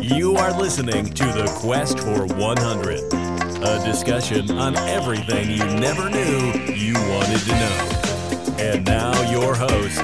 [0.00, 2.98] You are listening to The Quest for 100,
[3.62, 8.54] a discussion on everything you never knew you wanted to know.
[8.58, 10.00] And now, your hosts,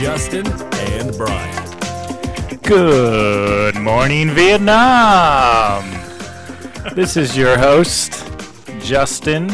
[0.00, 2.58] Justin and Brian.
[2.62, 5.84] Good morning, Vietnam.
[6.94, 8.26] this is your host,
[8.80, 9.50] Justin,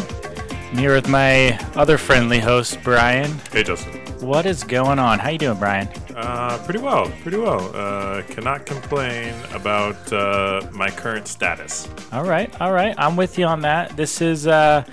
[0.72, 3.38] here with my other friendly host, Brian.
[3.52, 4.00] Hey, Justin.
[4.20, 5.18] What is going on?
[5.18, 5.88] How you doing, Brian?
[6.16, 7.74] Uh, pretty well, pretty well.
[7.74, 11.88] Uh, cannot complain about uh, my current status.
[12.12, 12.95] All right, all right.
[12.98, 13.96] I'm with you on that.
[13.96, 14.84] This is, uh,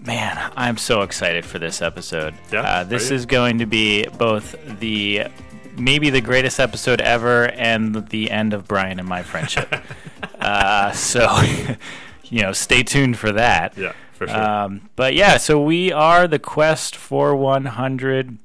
[0.00, 2.34] man, I'm so excited for this episode.
[2.52, 5.24] Yeah, Uh, this is going to be both the
[5.76, 9.74] maybe the greatest episode ever and the end of Brian and my friendship.
[10.40, 11.26] uh, so,
[12.24, 13.76] you know, stay tuned for that.
[13.76, 14.40] Yeah, for sure.
[14.40, 18.38] Um, but yeah, so we are the quest for 100,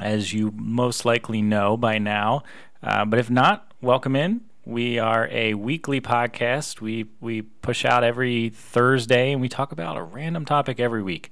[0.00, 2.42] as you most likely know by now.
[2.82, 4.42] Uh, but if not, welcome in.
[4.64, 6.80] We are a weekly podcast.
[6.80, 11.30] We we push out every Thursday, and we talk about a random topic every week.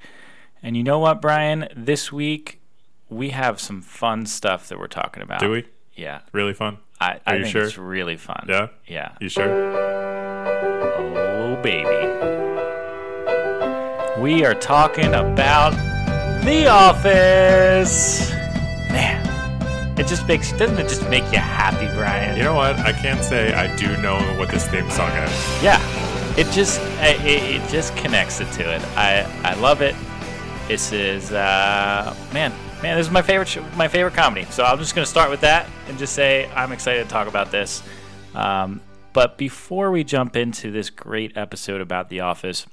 [0.63, 1.69] And you know what, Brian?
[1.77, 2.61] This week
[3.09, 5.41] we have some fun stuff that we're talking about.
[5.41, 5.67] Do we?
[5.95, 6.79] Yeah, Really fun?
[7.01, 7.65] I, Are I you think sure?
[7.65, 8.47] it's really fun.
[8.49, 8.69] Yeah?
[8.87, 9.13] yeah.
[9.21, 9.49] You sure?
[10.99, 11.89] Oh, baby.
[14.21, 15.71] We are talking about
[16.45, 18.31] The Office.
[18.89, 22.37] Man, it just makes, doesn't it just make you happy, Brian?
[22.37, 22.79] You know what?
[22.79, 25.63] I can't say I do know what this theme song is.
[25.63, 25.81] Yeah,
[26.37, 28.83] it just, it, it just connects it to it.
[28.97, 29.95] I, I love it.
[30.69, 34.47] This is, uh, man, man, this is my favorite, my favorite comedy.
[34.51, 37.51] So I'm just gonna start with that and just say I'm excited to talk about
[37.51, 37.83] this.
[38.35, 38.81] Um,
[39.13, 42.67] but before we jump into this great episode about The Office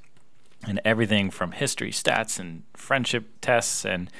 [0.67, 4.11] and everything from history, stats, and friendship tests, and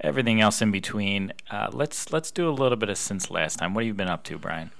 [0.00, 3.74] everything else in between, uh, let's let's do a little bit of since last time.
[3.74, 4.70] What have you been up to, Brian?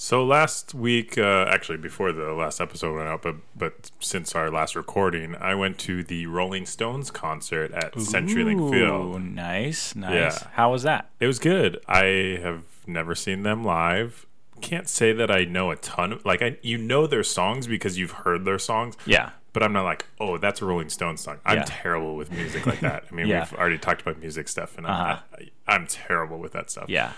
[0.00, 4.48] So last week, uh, actually before the last episode went out, but but since our
[4.48, 9.22] last recording, I went to the Rolling Stones concert at CenturyLink Ooh, Field.
[9.22, 10.12] nice, nice.
[10.12, 10.48] Yeah.
[10.52, 11.10] How was that?
[11.18, 11.80] It was good.
[11.88, 14.24] I have never seen them live.
[14.60, 17.98] Can't say that I know a ton of like I you know their songs because
[17.98, 18.96] you've heard their songs.
[19.04, 19.30] Yeah.
[19.54, 21.38] But I'm not like, oh, that's a Rolling Stones song.
[21.44, 21.64] I'm Yeah.
[21.66, 23.04] terrible with music like that.
[23.10, 23.40] I mean, Yeah.
[23.50, 25.20] we've already talked about music stuff, and I'm, Uh-huh.
[25.66, 26.86] I, I'm terrible with that stuff.
[26.88, 27.12] Yeah.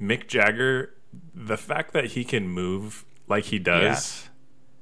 [0.00, 0.94] Mick Jagger,
[1.34, 3.82] the fact that he can move like he does.
[3.82, 4.28] Yes.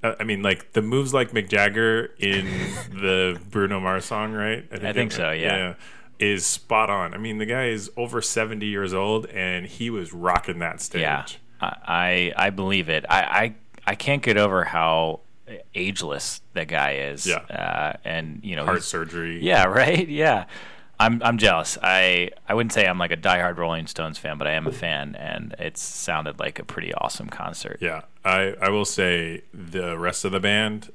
[0.02, 2.46] uh, I mean, like the moves like Mick Jagger in
[2.92, 4.66] the Bruno Mars song, right?
[4.72, 5.74] I think it- so, yeah.
[6.18, 7.14] Is spot on.
[7.14, 11.00] I mean, the guy is over 70 years old and he was rocking that stage.
[11.00, 11.24] Yeah.
[11.62, 13.06] I I I believe it.
[13.08, 13.54] I I,
[13.86, 15.20] I can't get over how
[15.74, 17.26] ageless that guy is.
[17.26, 17.36] Yeah.
[17.38, 19.42] Uh, and you know, Heart surgery.
[19.42, 20.08] Yeah, right.
[20.08, 20.46] Yeah,
[20.98, 21.78] I'm I'm jealous.
[21.82, 24.72] I I wouldn't say I'm like a diehard Rolling Stones fan, but I am a
[24.72, 27.78] fan, and it sounded like a pretty awesome concert.
[27.80, 30.92] Yeah, I, I will say the rest of the band,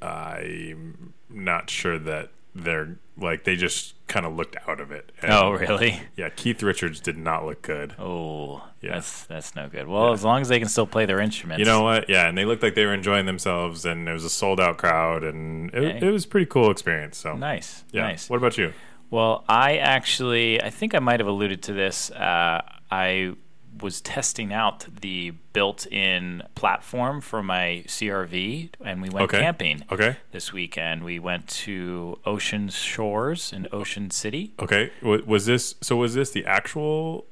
[0.00, 5.12] I'm not sure that they're like they just kind of looked out of it.
[5.22, 6.00] And, Oh, really?
[6.16, 7.94] Yeah, Keith Richards did not look good.
[7.98, 8.94] Oh, Yeah.
[8.94, 9.86] that's that's no good.
[9.88, 11.58] Well, as long as they can still play their instruments.
[11.60, 12.08] You know what?
[12.08, 14.78] Yeah, and they looked like they were enjoying themselves, and it was a sold out
[14.78, 16.06] crowd, and it, Hey.
[16.08, 17.18] it was a pretty cool experience.
[17.18, 17.84] So Nice.
[17.92, 18.02] yeah.
[18.02, 18.28] Nice.
[18.30, 18.72] What about you?
[19.10, 22.10] Well, I actually, I think I might have alluded to this.
[22.10, 23.34] Uh, I
[23.82, 29.40] was testing out the built-in platform for my CRV, and we went Okay.
[29.40, 30.16] camping Okay.
[30.30, 31.02] this weekend.
[31.04, 34.52] We went to Ocean Shores in Ocean City.
[34.58, 34.90] Okay.
[35.02, 35.96] Was this so?
[35.96, 37.26] Was this the actual?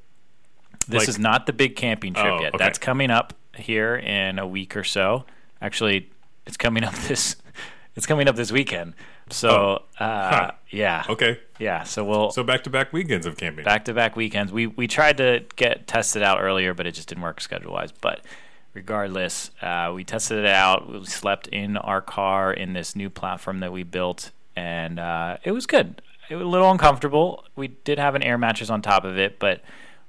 [0.87, 2.55] This Like- is not the big camping trip Oh, yet.
[2.55, 2.63] okay.
[2.63, 5.25] That's coming up here in a week or so.
[5.61, 6.09] Actually,
[6.45, 7.35] it's coming up this.
[7.93, 8.93] It's coming up this weekend.
[9.31, 10.35] So, uh, Oh.
[10.35, 10.51] Huh.
[10.69, 11.39] yeah, Okay.
[11.59, 11.83] yeah.
[11.83, 13.63] So we'll So back to back weekends of camping.
[13.65, 14.51] back to back weekends.
[14.51, 17.91] We we tried to get tested out earlier, but it just didn't work schedule wise.
[17.91, 18.21] But
[18.73, 20.89] regardless, uh, we tested it out.
[20.91, 25.51] We slept in our car in this new platform that we built, and uh, it
[25.51, 26.01] was good.
[26.29, 27.43] It was a little uncomfortable.
[27.55, 29.61] We did have an air mattress on top of it, but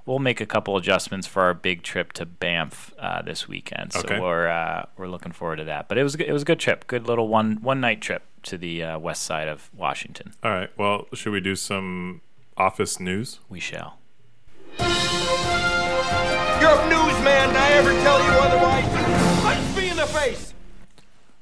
[0.06, 3.92] we'll make a couple adjustments for our big trip to Banff uh, this weekend.
[3.92, 4.20] So Okay.
[4.20, 5.88] we're uh, we're looking forward to that.
[5.88, 6.86] But it was it was a good trip.
[6.86, 10.34] Good little one one night trip to the uh, west side of Washington.
[10.42, 10.70] All right.
[10.76, 12.20] Well, should we do some
[12.56, 13.40] office news?
[13.48, 13.98] We shall.
[14.78, 14.88] You're
[16.70, 20.54] a newsman, and I ever tell you otherwise, punch me in the face!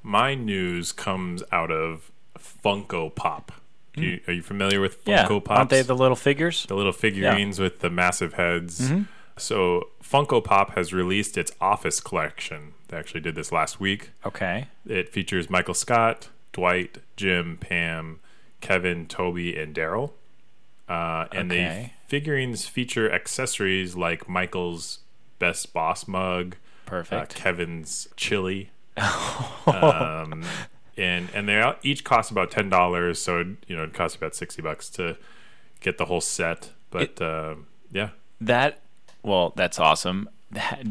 [0.02, 3.52] My news comes out of Funko Pop.
[3.94, 5.08] Do you, are you familiar with Funko.
[5.08, 5.50] Yeah, Pops?
[5.50, 6.64] aren't they the little figures?
[6.66, 8.80] the little figurines with the massive heads.
[8.88, 9.02] Mm-hmm.
[9.36, 12.74] So Funko Pop has released its Office collection.
[12.88, 14.10] They actually did this last week.
[14.24, 14.68] Okay.
[14.86, 18.20] It features Michael Scott, Dwight, Jim, Pam,
[18.60, 20.12] Kevin, Toby, and Daryl.
[20.88, 21.92] Uh, and Okay.
[22.06, 25.00] the figurines feature accessories like Michael's
[25.38, 27.34] best boss mug, uh, Perfect.
[27.36, 28.70] Kevin's chili,
[29.66, 30.44] um,
[30.96, 33.20] and and they all- each cost about ten dollars.
[33.22, 35.16] So you know it costs about sixty bucks to
[35.80, 36.70] get the whole set.
[36.90, 38.10] But um yeah,
[38.40, 38.80] That
[39.22, 40.28] well, that's awesome.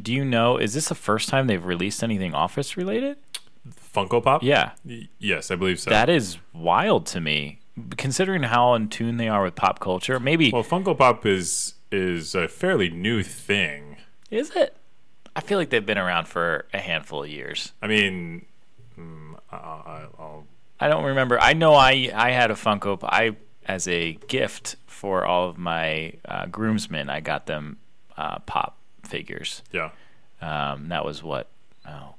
[0.02, 0.56] Do you know?
[0.58, 3.18] Is this the first time they've released anything Office related?
[3.94, 4.44] Funko Pop.
[4.44, 5.90] Yeah, Y- yes, I believe so.
[5.90, 7.60] that is wild to me,
[7.98, 10.20] considering how in tune they are with pop culture.
[10.20, 13.98] Maybe well, Funko Pop is is a fairly new thing.
[14.30, 14.76] is it?
[15.36, 17.72] I feel like they've been around for a handful of years.
[17.82, 18.46] I mean,
[19.00, 20.46] mm, I- I- I'll
[20.80, 21.40] I don't remember.
[21.40, 23.00] I know I I had a Funko.
[23.00, 27.78] Pop- I as a gift for all of my uh, groomsmen, I got them
[28.18, 29.62] uh, pop figures.
[29.72, 29.90] yeah.
[30.42, 31.48] Um, that was what
[31.88, 32.16] oh,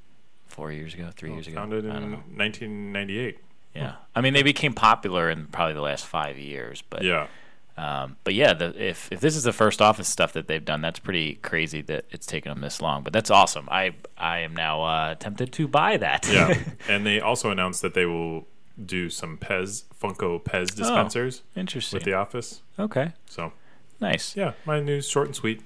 [0.50, 1.56] four years ago, three years ago.
[1.56, 1.92] Founded in
[2.36, 3.38] 1998.
[3.74, 7.28] Yeah, I mean they became popular in probably the last five years, but Yeah.
[7.76, 10.80] um, but yeah, the, if if this is the first Office stuff that they've done,
[10.80, 13.04] that's pretty crazy that it's taken them this long.
[13.04, 13.68] But that's awesome.
[13.70, 16.26] I I am now uh, tempted to buy that.
[16.28, 16.58] Yeah.
[16.88, 18.48] and they also announced that they will
[18.84, 21.96] do some Pez Funko Pez dispensers interesting.
[21.98, 22.62] with the office.
[22.78, 23.52] okay, So
[24.00, 24.34] nice.
[24.36, 25.60] yeah, my news short and sweet.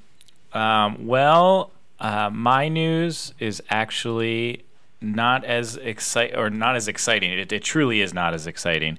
[0.52, 1.70] Um, well,
[2.00, 4.64] uh, my news is actually
[5.04, 7.32] not as excite or not as exciting.
[7.32, 8.98] It, it truly is not as exciting,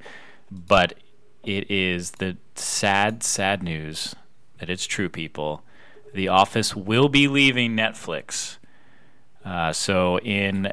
[0.52, 0.94] but
[1.44, 4.16] it is the sad, sad news
[4.60, 5.64] that it's true, people.
[6.14, 8.58] The Office will be leaving Netflix.
[9.44, 10.72] Uh, so in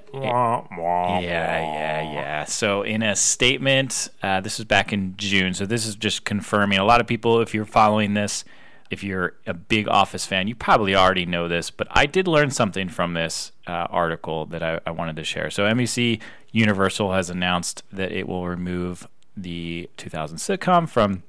[1.21, 2.45] yeah, yeah, yeah.
[2.45, 5.53] So, in a statement, uh, this is back in June.
[5.53, 6.79] So, this is just confirming.
[6.79, 8.47] A lot of people, if you're following this,
[8.93, 12.51] if you're a big Office fan, you probably already know this, but I did learn
[12.51, 15.49] something from this uh, article that I, I wanted to share.
[15.51, 16.21] So, NBC
[16.53, 21.23] Universal has announced that it will remove the 2000 sitcom from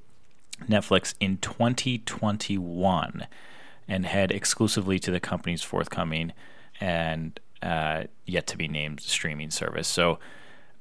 [0.67, 3.27] Netflix in 2021
[3.87, 6.33] and head exclusively to the company's forthcoming
[6.81, 9.87] and uh, yet to be named streaming service.
[9.87, 10.19] So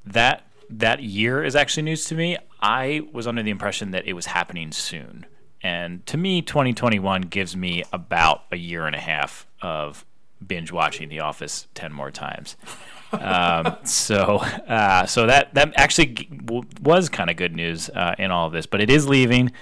[0.05, 2.39] that that year is actually news to me.
[2.61, 5.27] I was under the impression that it was happening soon.
[5.63, 10.05] And to me, 2021 gives me about a year and a half of
[10.45, 12.57] binge watching The Office 10 more times.
[13.13, 14.37] um, so,
[14.67, 18.53] uh, so that that actually w- was kind of good news uh, in all of
[18.53, 19.53] this, but it is leaving.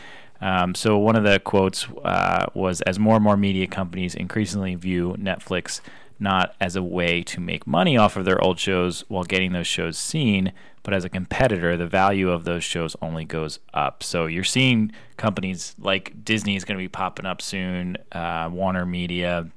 [0.40, 4.74] Um, so one of the quotes uh, was, "As more and more media companies increasingly
[4.74, 5.80] view Netflix
[6.20, 9.66] not as a way to make money off of their old shows while getting those
[9.66, 10.52] shows seen,
[10.82, 14.02] but as a competitor, the value of those shows only goes up.
[14.02, 18.86] So you're seeing companies like Disney is going to be popping up soon, uh, Warner
[18.86, 19.48] Media,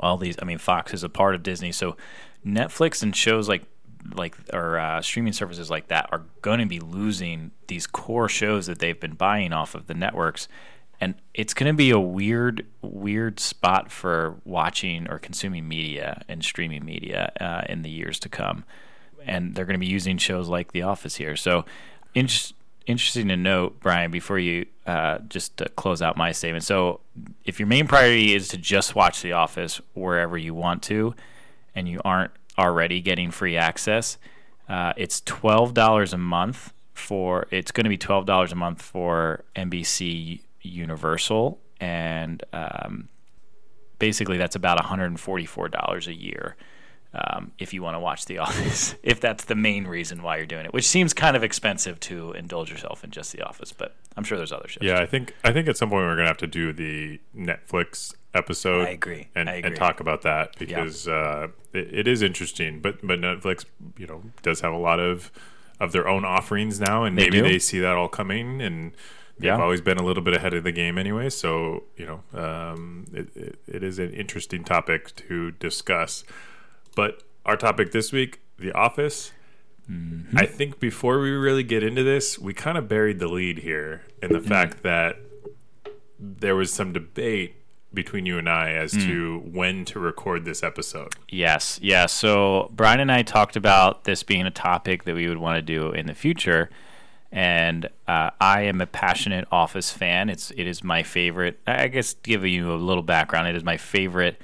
[0.00, 0.36] all these.
[0.40, 1.96] I mean, Fox is a part of Disney, so
[2.44, 3.64] Netflix and shows like
[4.14, 8.66] like or uh, streaming services like that are going to be losing these core shows
[8.66, 10.48] that they've been buying off of the networks
[11.00, 16.44] and it's going to be a weird weird spot for watching or consuming media and
[16.44, 18.64] streaming media uh, in the years to come
[19.26, 21.36] and they're going to be using shows like the office here.
[21.36, 21.64] So
[22.14, 22.54] inter-
[22.86, 26.64] interesting to note brian before you uh, just close out my statement.
[26.64, 27.00] So
[27.44, 31.14] if your main priority is to just watch the office wherever you want to
[31.74, 34.18] and you aren't already getting free access
[34.68, 40.40] uh, it's $12 a month for it's going to be $12 a month for nbc
[40.60, 43.08] universal and um,
[43.98, 46.56] basically that's about $144 a year
[47.14, 50.46] um, if you want to watch The Office, if that's the main reason why you're
[50.46, 53.94] doing it, which seems kind of expensive to indulge yourself in just The Office, but
[54.16, 54.82] I'm sure there's other shows.
[54.82, 58.14] Yeah, I think I think at some point we're gonna have to do the Netflix
[58.34, 58.86] episode.
[58.86, 59.28] I agree.
[59.34, 59.68] and, I agree.
[59.68, 62.80] and talk about that because uh, it, it is interesting.
[62.80, 63.64] But but Netflix,
[63.98, 65.30] you know, does have a lot of
[65.80, 67.42] of their own offerings now, and They maybe do.
[67.42, 68.92] they see that all coming, and
[69.38, 69.60] they've Yeah.
[69.60, 71.28] always been a little bit ahead of the game anyway.
[71.28, 76.24] So you know, um, it, it, it is an interesting topic to discuss.
[76.94, 79.32] But our topic this week, The Office.
[79.90, 80.38] Mm-hmm.
[80.38, 84.02] I think before we really get into this, we kind of buried the lead here
[84.22, 85.16] in the fact that
[86.18, 87.56] there was some debate
[87.92, 89.06] between you and I as Mm.
[89.06, 91.14] to when to record this episode.
[91.28, 92.06] Yes, yeah.
[92.06, 95.62] So Brian and I talked about this being a topic that we would want to
[95.62, 96.70] do in the future,
[97.30, 100.30] and uh, I am a passionate Office fan.
[100.30, 101.60] It's it is my favorite.
[101.66, 103.48] I guess to give you a little background.
[103.48, 104.40] It is my favorite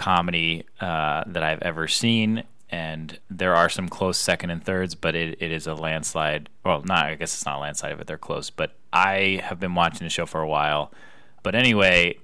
[0.00, 5.14] comedy uh, that I've ever seen, and there are some close second and thirds, but
[5.14, 6.48] it, it is a landslide.
[6.64, 8.48] Well, not I guess it's not a landslide, but they're close.
[8.48, 10.90] But I have been watching the show for a while.
[11.42, 12.18] But anyway,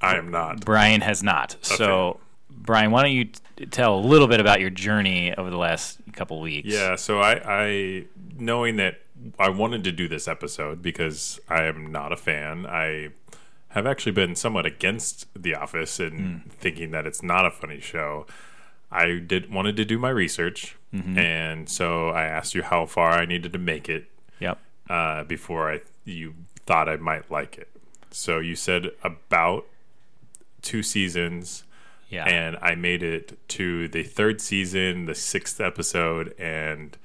[0.00, 0.64] I am not.
[0.64, 1.56] Brian has not.
[1.60, 2.18] So,
[2.50, 5.98] Brian, why don't you t- tell a little bit about your journey over the last
[6.14, 6.68] couple weeks?
[6.68, 8.04] Yeah, so I, I
[8.38, 9.02] knowing that
[9.38, 12.66] I wanted to do this episode because I am not a fan.
[12.66, 13.10] I
[13.72, 16.48] have actually been somewhat against The Office and Hmm.
[16.50, 18.26] thinking that it's not a funny show.
[18.90, 21.18] I did wanted to do my research, Mm-hmm.
[21.18, 24.10] and so I asked you how far I needed to make it
[24.40, 24.58] Yep.
[24.90, 26.34] uh, before I you
[26.66, 27.68] thought I might like it.
[28.10, 29.64] So you said about
[30.60, 31.64] two seasons,
[32.10, 32.24] Yeah.
[32.26, 36.96] and I made it to the third season, the sixth episode, and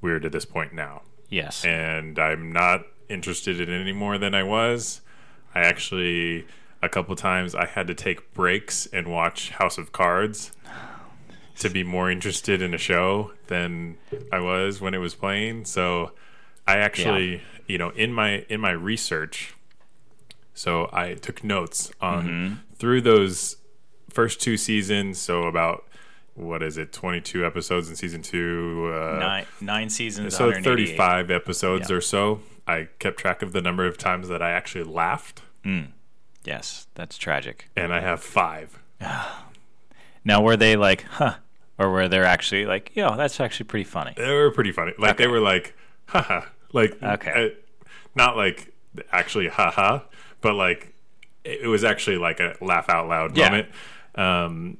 [0.00, 1.02] we're to this point now.
[1.28, 1.62] yes.
[1.66, 5.02] And I'm not interested in it any more than I was.
[5.58, 6.46] I actually,
[6.82, 10.52] a couple times, I had to take breaks and watch House of Cards
[11.58, 13.96] to be more interested in a show than
[14.32, 15.64] I was when it was playing.
[15.64, 16.12] So
[16.66, 19.54] I actually, you know, in my in my research,
[20.54, 23.56] so I took notes on through those
[24.10, 25.18] first two seasons.
[25.18, 25.84] So about
[26.34, 30.36] what is it, twenty two episodes in season two, uh, nine nine seasons.
[30.36, 31.96] so 35 episodes Yeah.
[31.96, 32.40] or so.
[32.68, 35.40] I kept track of the number of times that I actually laughed,
[36.44, 37.68] Yes, that's tragic.
[37.76, 38.78] and I have five.
[40.24, 41.36] Now, were they like, huh,
[41.78, 44.12] or were they actually like, yo, that's actually pretty funny?
[44.16, 44.92] They were pretty funny.
[44.98, 45.74] Like they were like,
[46.06, 47.52] haha, like Okay.
[47.54, 48.72] uh, not like
[49.10, 50.00] actually haha,
[50.42, 50.92] but like
[51.44, 53.48] it it was actually like a laugh out loud Yeah.
[53.48, 53.68] moment.
[54.16, 54.76] Um,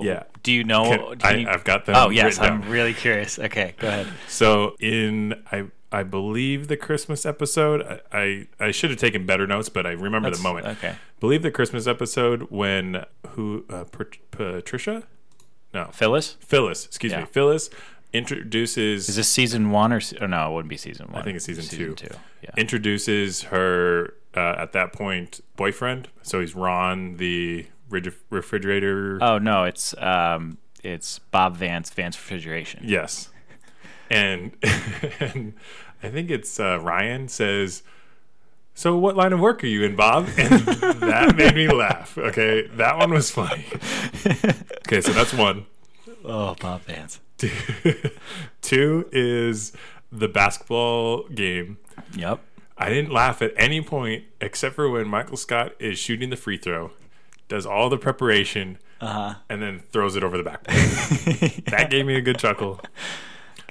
[0.00, 0.22] yeah.
[0.42, 0.84] Do you know?
[0.84, 1.96] Can- do I, you- I've got them.
[1.98, 2.70] oh yes, I'm down.
[2.70, 3.38] really curious.
[3.38, 4.06] Okay, go ahead.
[4.28, 7.82] So in I I believe the Christmas episode,
[8.12, 10.66] I I, I should have taken better notes, but I remember That's- the moment.
[10.78, 10.94] okay.
[11.20, 15.04] Believe the Christmas episode when who uh, Pat- Patricia?
[15.74, 16.86] No, Phyllis, Phyllis.
[16.86, 17.20] Excuse Yeah.
[17.20, 17.26] me.
[17.26, 17.70] Phyllis
[18.12, 19.08] introduces.
[19.08, 20.50] is this season one or, or no?
[20.50, 21.20] It wouldn't be season one.
[21.22, 21.94] I think it's season, two.
[21.94, 22.14] two.
[22.42, 22.50] Yeah.
[22.56, 26.08] Introduces her uh, at that point boyfriend.
[26.22, 29.18] So he's Ron, the rig- refrigerator.
[29.22, 32.82] oh no, it's um, it's Bob Vance, Vance Refrigeration.
[32.84, 33.28] Yes.
[34.12, 34.52] And,
[35.20, 35.54] and
[36.02, 37.82] I think it's uh, Ryan says,
[38.74, 40.28] So what line of work are you in, Bob?
[40.36, 40.60] And
[41.00, 42.16] that made me laugh.
[42.18, 42.66] Okay.
[42.74, 43.64] That one was funny.
[44.86, 45.00] Okay.
[45.00, 45.66] So that's one.
[46.24, 47.20] Oh, Bob Vance.
[48.62, 49.72] Two is
[50.10, 51.78] the basketball game.
[52.14, 52.40] Yep.
[52.78, 56.56] I didn't laugh at any point except for when Michael Scott is shooting the free
[56.58, 56.90] throw,
[57.48, 59.34] does all the preparation, Uh-huh.
[59.48, 60.76] and then throws it over the backboard.
[61.66, 62.80] that gave me a good chuckle.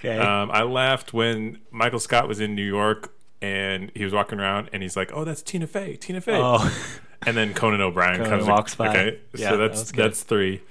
[0.04, 0.18] Okay.
[0.18, 4.70] Um, I laughed when Michael Scott was in New York and he was walking around
[4.74, 6.76] and he's like, "Oh, that's Tina Fey, Tina Fey." oh,
[7.26, 8.90] And then Conan O'Brien Conan comes walks by.
[8.90, 10.06] Okay, Yeah, so that's good.
[10.06, 10.62] that's three.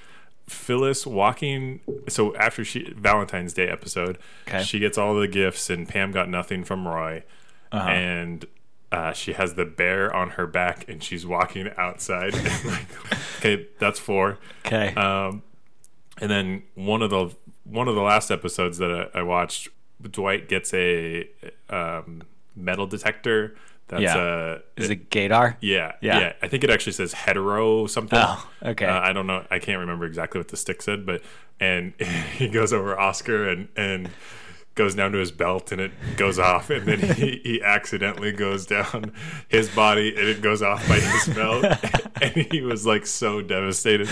[0.48, 1.80] Phyllis walking.
[2.08, 4.18] So after she Valentine's Day episode,
[4.48, 4.62] Okay.
[4.64, 7.22] she gets all the gifts and Pam got nothing from Roy,
[7.70, 7.88] Uh-huh.
[7.88, 8.44] and
[8.90, 12.34] uh, she has the bear on her back and she's walking outside.
[12.64, 12.86] like,
[13.38, 14.38] okay, that's four.
[14.66, 14.92] okay.
[14.94, 15.44] Um,
[16.20, 17.30] and then one of the
[17.70, 19.68] one of the last episodes that I, I watched,
[20.02, 21.28] Dwight gets a
[21.68, 22.22] um,
[22.56, 23.54] metal detector.
[23.88, 24.16] That's Yeah.
[24.16, 25.56] uh, is it Gator?
[25.60, 26.20] yeah, Yeah.
[26.20, 28.18] yeah, I think it actually says hetero something.
[28.20, 28.86] Oh, okay.
[28.86, 29.44] Uh, I don't know.
[29.50, 31.22] I can't remember exactly what the stick said, but
[31.58, 31.92] and
[32.36, 34.10] he goes over Oscar and and
[34.76, 38.64] goes down to his belt and it goes off and then he, he accidentally goes
[38.64, 39.12] down
[39.48, 41.64] his body and it goes off by his belt
[42.22, 44.08] and he was like so devastated.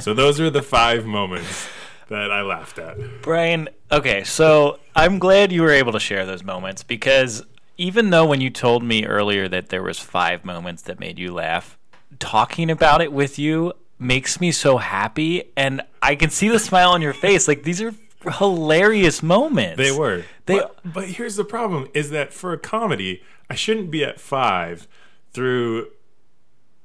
[0.00, 1.68] So those are the five moments
[2.08, 2.96] that I laughed at.
[3.22, 7.44] Brian, okay, so I'm glad you were able to share those moments because
[7.76, 11.32] even though when you told me earlier that there was five moments that made you
[11.32, 11.78] laugh,
[12.18, 16.90] talking about it with you makes me so happy and I can see the smile
[16.90, 17.48] on your face.
[17.48, 17.94] Like these are
[18.38, 19.76] hilarious moments.
[19.76, 20.24] They were.
[20.46, 24.20] They but, but here's the problem is that for a comedy, I shouldn't be at
[24.20, 24.88] 5
[25.32, 25.88] through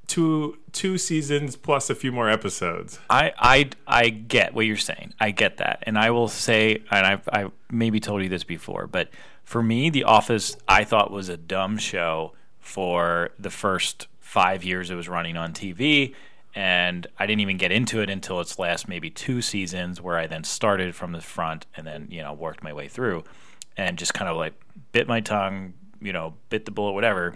[0.08, 3.00] two two seasons plus a few more episodes.
[3.10, 5.14] I, I, I get what you're saying.
[5.20, 5.84] I get that.
[5.84, 9.10] And I will say, and I've, I maybe told you this before, but
[9.44, 14.90] for me, The Office, I thought was a dumb show for the first five years
[14.90, 16.16] it was running on TV.
[16.56, 20.28] And I didn't even get into it until its last maybe two seasons, where I
[20.28, 23.24] then started from the front and then, you know, worked my way through
[23.76, 24.54] and just kind of like
[24.92, 27.36] bit my tongue, you know, bit the bullet, whatever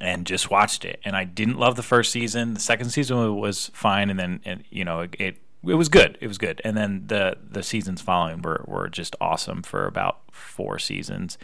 [0.00, 1.00] and just watched it.
[1.04, 2.54] And I didn't love the first season.
[2.54, 6.16] The second season was fine, and then and, you know it, it was good.
[6.20, 6.60] It was good.
[6.64, 11.38] And then the the seasons following were were just awesome for about four seasons.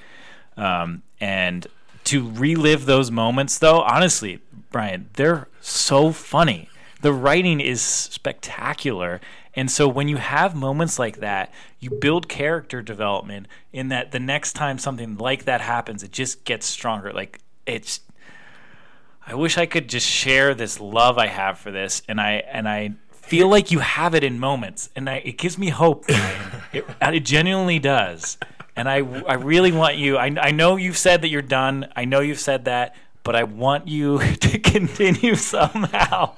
[0.56, 1.66] Um, and
[2.04, 6.70] to relive those moments, though, honestly, Brian, they're so funny.
[7.02, 9.20] The writing is spectacular.
[9.54, 14.20] And so when you have moments like that, you build character development in that the
[14.20, 17.12] next time something like that happens, it just gets stronger.
[17.12, 18.00] Like it's
[19.26, 22.68] I wish I could just share this love I have for this, and I and
[22.68, 26.04] I feel like you have it in moments, and I, it gives me hope.
[26.72, 28.38] It, it genuinely does,
[28.76, 30.16] and I I really want you.
[30.16, 31.88] I I know you've said that you're done.
[31.96, 36.36] I know you've said that, but I want you to continue somehow.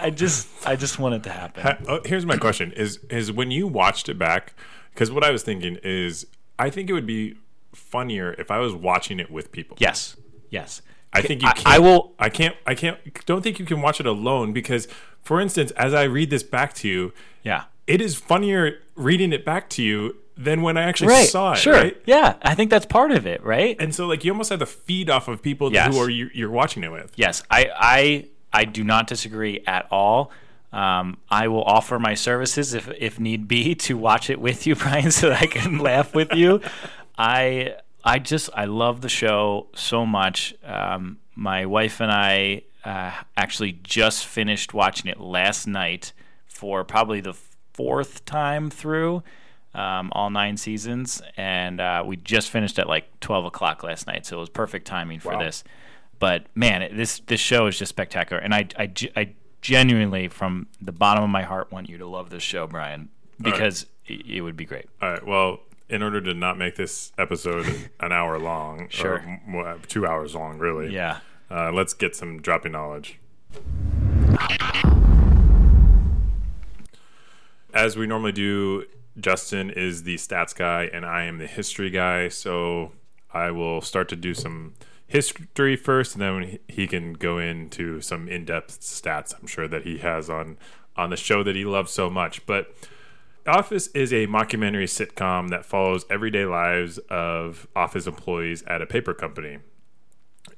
[0.00, 1.86] I just I just want it to happen.
[1.88, 4.54] Oh, here's my question: Is is when you watched it back?
[4.92, 6.26] Because what I was thinking is,
[6.58, 7.36] I think it would be
[7.74, 9.76] funnier if I was watching it with people.
[9.78, 10.16] Yes.
[10.50, 10.82] Yes.
[11.16, 11.66] I think you I- can't.
[11.66, 12.56] I will- I can't.
[12.66, 12.98] I can't.
[13.26, 14.88] Don't think you can watch it alone because,
[15.22, 17.64] for instance, as I read this back to you, Yeah.
[17.86, 21.28] it is funnier reading it back to you than when I actually Right.
[21.28, 21.58] saw it.
[21.58, 21.72] sure.
[21.74, 21.96] Right?
[22.04, 22.34] Yeah.
[22.42, 23.74] I think that's part of it, right?
[23.80, 25.94] And so, like, you almost have to feed off of people Yes.
[25.94, 27.12] who are you, you're watching it with.
[27.16, 30.30] Yes, I I I do not disagree at all.
[30.72, 34.74] Um, I will offer my services if if need be to watch it with you,
[34.82, 36.60] Brian, so that I can laugh with you.
[37.18, 37.74] I
[38.06, 40.54] I just I love the show so much.
[40.64, 46.12] Um, my wife and I uh, actually just finished watching it last night
[46.46, 47.34] for probably the
[47.74, 49.22] fourth time through.
[49.74, 54.24] Um, all nine seasons, and uh, we just finished at like twelve o'clock last night,
[54.24, 55.40] so it was perfect timing for Wow.
[55.40, 55.64] this
[56.18, 60.66] but man, it- this this show is just spectacular, and I, I, I genuinely, from
[60.80, 64.40] the bottom of my heart, want you to love this show, Brian, because it, it
[64.40, 64.86] would be great.
[65.02, 65.26] All right.
[65.26, 67.66] Well, in order to not make this episode
[68.00, 69.22] an hour long, Sure.
[69.54, 70.92] or two hours long, really.
[70.92, 71.18] Yeah,
[71.50, 73.18] Uh, let's get some dropping knowledge.
[77.72, 78.84] As we normally do,
[79.20, 82.28] Justin is the stats guy and I am the history guy.
[82.28, 82.92] So
[83.32, 84.74] I will start to do some
[85.06, 89.38] history first, and then he- he can go into some in-depth stats.
[89.38, 90.56] I'm sure that he has on
[90.98, 92.44] on the show that he loves so much.
[92.46, 92.74] But
[93.48, 99.14] Office is a mockumentary sitcom that follows everyday lives of office employees at a paper
[99.14, 99.58] company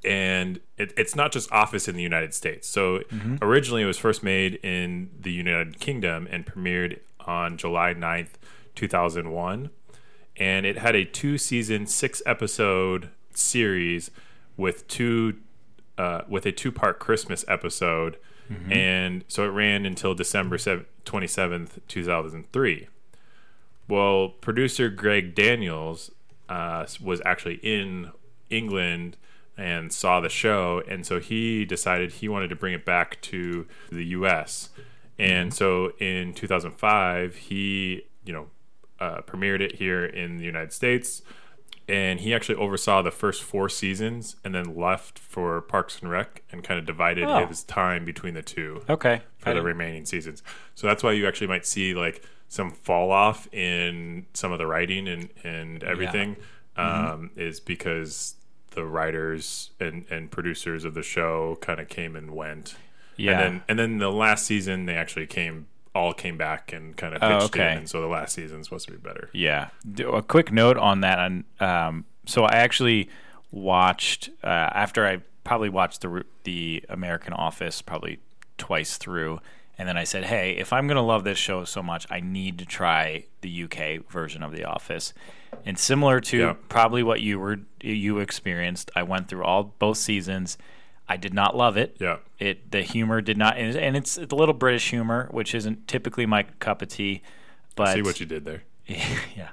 [0.04, 2.68] and it, it's not just Office in the United States.
[2.68, 3.02] So
[3.42, 8.30] originally, it was first made in the United Kingdom and premiered on July 9th,
[8.74, 9.70] 2001.
[10.36, 14.10] And it had a two season, six episode series
[14.56, 15.38] with two
[15.96, 18.18] uh, with a two part Christmas episode.
[18.70, 22.88] And so it ran until December 7th, 27th, 2003.
[23.88, 26.10] Well, producer Greg Daniels
[26.48, 28.10] uh, was actually in
[28.50, 29.16] England
[29.56, 33.66] and saw the show, and so he decided he wanted to bring it back to
[33.90, 34.70] the U.S.
[35.18, 38.46] And so in 2005, he you know
[39.00, 41.22] uh, premiered it here in the United States,
[41.88, 46.42] and he actually oversaw the first four seasons, and then left for Parks and Rec,
[46.52, 47.46] and kind of divided Oh.
[47.46, 49.22] his time between the two okay.
[49.38, 50.42] for the remaining seasons.
[50.74, 54.66] So that's why you actually might see like some fall off in some of the
[54.66, 56.36] writing and and everything
[56.76, 58.34] um, is because
[58.72, 62.76] the writers and and producers of the show kind of came and went.
[63.16, 63.32] Yeah.
[63.32, 67.14] And then and then the last season they actually came all came back and kind
[67.14, 67.72] of Oh, pitched okay.
[67.72, 69.30] in, and so the last season season's supposed to be better.
[69.32, 69.68] Yeah.
[69.90, 71.18] Do- A quick note on that.
[71.18, 73.08] On um, so I actually
[73.50, 78.20] watched uh, after I probably watched the the American Office probably
[78.58, 79.40] twice through,
[79.78, 82.58] and then I said, "Hey, if I'm gonna love this show so much, I need
[82.58, 85.12] to try the UK version of The Office."
[85.64, 86.54] And similar to Yeah.
[86.68, 90.58] probably what you were you experienced, I went through all both seasons.
[91.08, 91.96] I did not love it.
[91.98, 92.18] Yeah.
[92.38, 96.26] It the humor did not, and and it's a little British humor, which isn't typically
[96.26, 97.22] my cup of tea.
[97.76, 98.62] But See what you did there.
[98.86, 99.48] yeah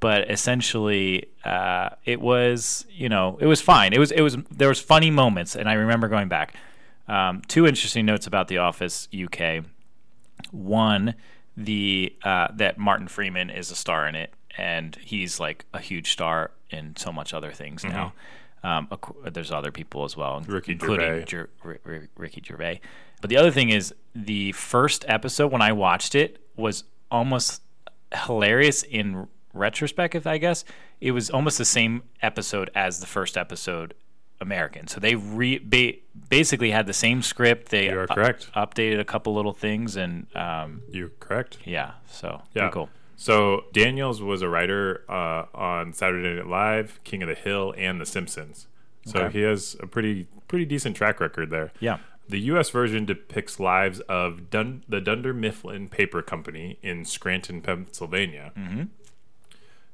[0.00, 4.68] but essentially uh, it was you know it was fine it was it was there
[4.68, 6.54] was funny moments and i remember going back
[7.06, 9.64] um, two interesting notes about the office uk
[10.50, 11.14] one
[11.56, 16.10] the uh, that martin freeman is a star in it and he's like a huge
[16.10, 18.12] star in so much other things now
[18.62, 18.88] um,
[19.32, 21.24] there's other people as well Ricky including Gervais.
[21.24, 22.80] Ger- R- R- ricky gervais
[23.20, 27.62] but the other thing is the first episode when i watched it was almost
[28.26, 30.64] hilarious in retrospect, if I guess.
[31.00, 33.94] It was almost the same episode as the first episode
[34.40, 34.86] American.
[34.88, 35.94] So they re- ba-
[36.28, 37.70] basically had the same script.
[37.70, 38.50] They You are u- correct.
[38.54, 41.58] updated a couple little things, and um, You're correct.
[41.64, 42.62] yeah, so Yeah.
[42.62, 42.88] pretty cool.
[43.20, 48.00] So Daniels was a writer uh, on Saturday Night Live, King of the Hill, and
[48.00, 48.66] The Simpsons.
[49.04, 49.38] So Okay.
[49.38, 51.70] he has a pretty pretty decent track record there.
[51.80, 51.98] Yeah.
[52.30, 52.70] The U.S.
[52.70, 58.52] version depicts lives of Dun- the Dunder Mifflin Paper Company in Scranton, Pennsylvania.
[58.56, 58.84] Mm-hmm.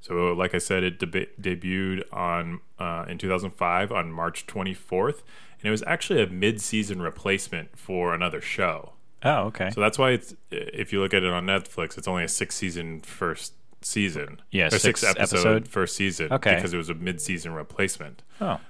[0.00, 5.22] So, like I said, it deb- debuted on uh, in 2005 on March 24th,
[5.58, 8.92] and it was actually a mid-season replacement for another show.
[9.22, 9.70] Oh, okay.
[9.70, 12.54] So that's why it's if you look at it on Netflix, it's only a six
[12.54, 14.40] season first season.
[14.50, 15.68] Yeah, or six six episode, episode?
[15.68, 16.32] first season.
[16.32, 16.54] Okay.
[16.56, 18.22] because it was a mid season replacement.
[18.40, 18.60] oh,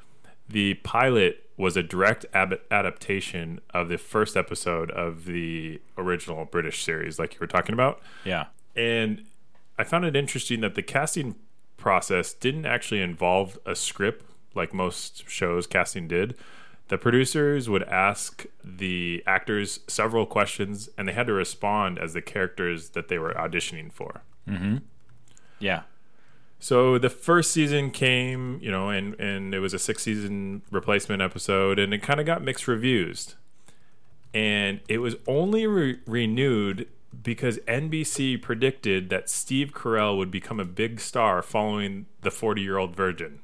[0.49, 6.83] The pilot was a direct ab- adaptation of the first episode of the original British
[6.85, 8.01] series, like you were talking about.
[8.25, 8.47] yeah.
[8.75, 9.25] And
[9.79, 11.35] I found it interesting that the casting
[11.79, 16.35] process didn't actually involve a script like most shows casting did.
[16.89, 22.23] The producers would ask the actors several questions, and they had to respond as the
[22.23, 24.23] characters that they were auditioning for.
[24.49, 24.79] Mm-hmm.
[25.59, 25.83] Yeah.
[26.59, 31.23] So the first season came, you know, and and it was a six season replacement
[31.23, 33.35] episode, and it kind of got mixed reviews.
[34.33, 36.89] And it was only re- renewed
[37.23, 42.79] because NBC predicted that Steve Carell would become a big star following the 40 year
[42.79, 43.41] old virgin.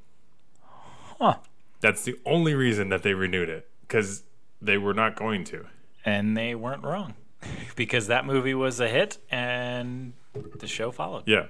[1.18, 1.36] Huh.
[1.82, 4.22] That's the only reason that they renewed it because
[4.62, 5.66] they were not going to.
[6.04, 7.14] And they weren't wrong
[7.76, 10.14] because that movie was a hit and
[10.58, 11.24] the show followed.
[11.26, 11.46] Yeah.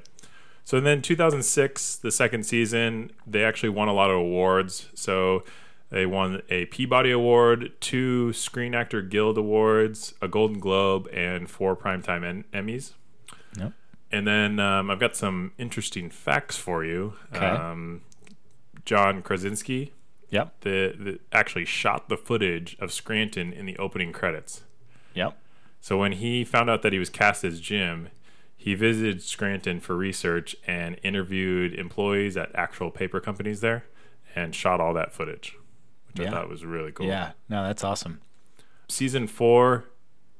[0.64, 4.88] So then 2006, the second season, they actually won a lot of awards.
[4.94, 5.44] So
[5.90, 11.76] they won a Peabody Award, two Screen Actor Guild Awards, a Golden Globe, and four
[11.76, 12.92] Primetime en- Emmys.
[13.58, 13.72] Yep.
[14.10, 17.14] And then um, I've got some interesting facts for you.
[17.34, 17.44] Okay.
[17.44, 18.02] Um,
[18.84, 19.92] John Krasinski
[20.32, 20.60] Yep.
[20.62, 24.62] the, the, actually shot the footage of Scranton in the opening credits.
[25.14, 25.38] Yep.
[25.80, 28.08] So when he found out that he was cast as Jim,
[28.56, 33.84] he visited Scranton for research and interviewed employees at actual paper companies there
[34.34, 35.56] and shot all that footage,
[36.08, 36.28] which Yeah.
[36.28, 37.06] I thought was really cool.
[37.06, 37.32] Yeah.
[37.48, 38.20] No, that's awesome.
[38.88, 39.84] Season four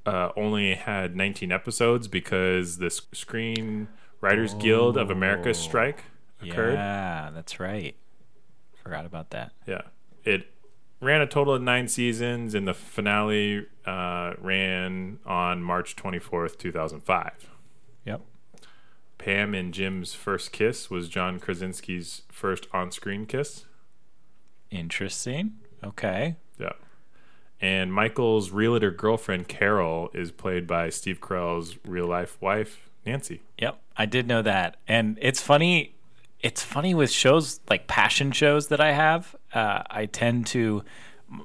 [0.07, 3.89] uh, only had 19 episodes because the Screen
[4.21, 6.05] Writers Guild of America strike
[6.41, 6.75] occurred.
[6.75, 7.95] Yeah, that's right.
[8.83, 9.53] Forgot about that.
[9.67, 9.83] Yeah.
[10.25, 10.49] It
[11.01, 17.51] ran a total of nine seasons, and the finale uh, ran on March 24th, 2005.
[18.05, 18.21] Yep.
[19.19, 23.65] Pam and Jim's first kiss was John Krasinski's first on screen kiss.
[24.71, 25.59] Interesting.
[25.85, 26.37] Okay.
[26.59, 26.73] Yeah.
[27.61, 33.43] And Michael's realtor girlfriend, Carol, is played by Steve Carell's real life wife, Nancy.
[33.59, 35.95] Yep, I did know that, and it's funny.
[36.43, 39.35] It's funny with shows like passion shows that I have.
[39.53, 40.85] Uh, I tend to.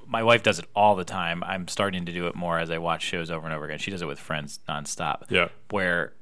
[0.06, 1.44] My wife does it all the time.
[1.44, 3.78] I'm starting to do it more as I watch shows over and over again.
[3.78, 5.24] She does it with friends nonstop.
[5.30, 5.48] Yeah.
[5.70, 6.14] where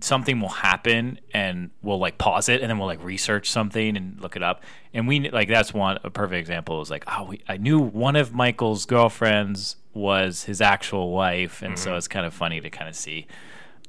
[0.00, 4.20] something will happen and we'll like pause it and then we'll like research something and
[4.20, 4.64] look it up.
[4.92, 8.16] And we like that's one a perfect example is like oh we, I knew one
[8.16, 12.88] of Michael's girlfriends was his actual wife, and so it's kind of funny to kind
[12.88, 13.28] of see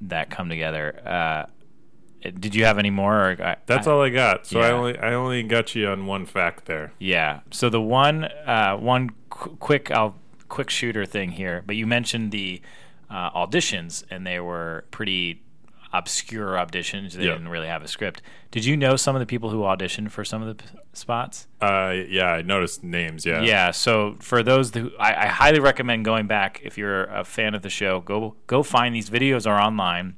[0.01, 1.01] that come together.
[1.03, 1.45] Uh,
[2.31, 3.31] did you have any more?
[3.31, 4.45] Or, I, That's I- all I got.
[4.47, 6.91] So I only I only got you on one fact there.
[6.99, 7.41] Yeah.
[7.51, 10.15] So the one uh, one qu- quick I'll
[10.49, 12.61] quick shooter thing here, but you mentioned the
[13.09, 15.41] uh, auditions and they were pretty
[15.93, 17.13] obscure auditions.
[17.13, 17.33] They Yeah.
[17.33, 18.21] didn't really have a script.
[18.51, 21.47] Did you know some of the people who auditioned for some of the p- spots?
[21.61, 23.25] Uh, yeah, I noticed names.
[23.25, 23.41] Yeah.
[23.41, 23.71] Yeah.
[23.71, 27.61] So for those who, I, I highly recommend going back if you're a fan of
[27.61, 28.01] the show.
[28.01, 30.15] Go go find these videos are online.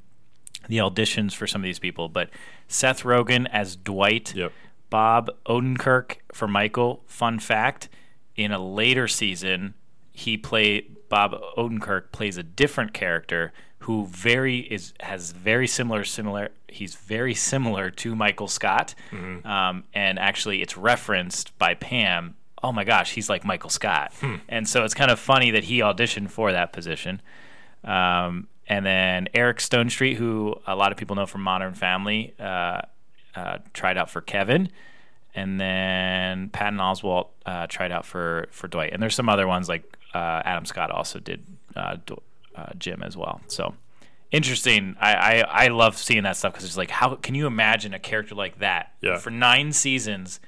[0.68, 2.30] The auditions for some of these people, but
[2.68, 4.52] Seth Rogen as Dwight, Yep.
[4.90, 7.02] Bob Odenkirk for Michael.
[7.06, 7.88] Fun fact:
[8.36, 9.74] in a later season,
[10.12, 16.50] he play Bob Odenkirk plays a different character who very is has very similar similar.
[16.68, 18.94] He's very similar to Michael Scott,
[19.44, 22.34] um, and actually, it's referenced by Pam.
[22.62, 24.12] Oh my gosh, he's like Michael Scott,
[24.48, 27.22] and so it's kind of funny that he auditioned for that position.
[27.84, 32.82] Um, and then Eric Stonestreet, who a lot of people know from Modern Family, uh,
[33.34, 34.68] uh, tried out for Kevin,
[35.34, 38.92] and then Patton Oswalt uh, tried out for for Dwight.
[38.92, 41.44] And there's some other ones like uh, Adam Scott also did
[41.76, 41.96] uh,
[42.54, 43.40] uh, Jim as well.
[43.48, 43.74] So
[44.30, 44.96] interesting.
[45.00, 47.98] I I, I love seeing that stuff because it's like, how can you imagine a
[47.98, 49.18] character like that Yeah.
[49.18, 50.40] for nine seasons,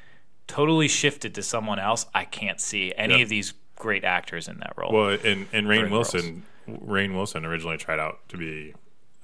[0.47, 2.07] totally shifted to someone else?
[2.15, 3.23] I can't see any Yeah.
[3.23, 4.93] of these great actors in that role.
[4.93, 6.43] Well, and and Rainn Wilson,
[6.79, 8.75] Rainn Wilson originally tried out to be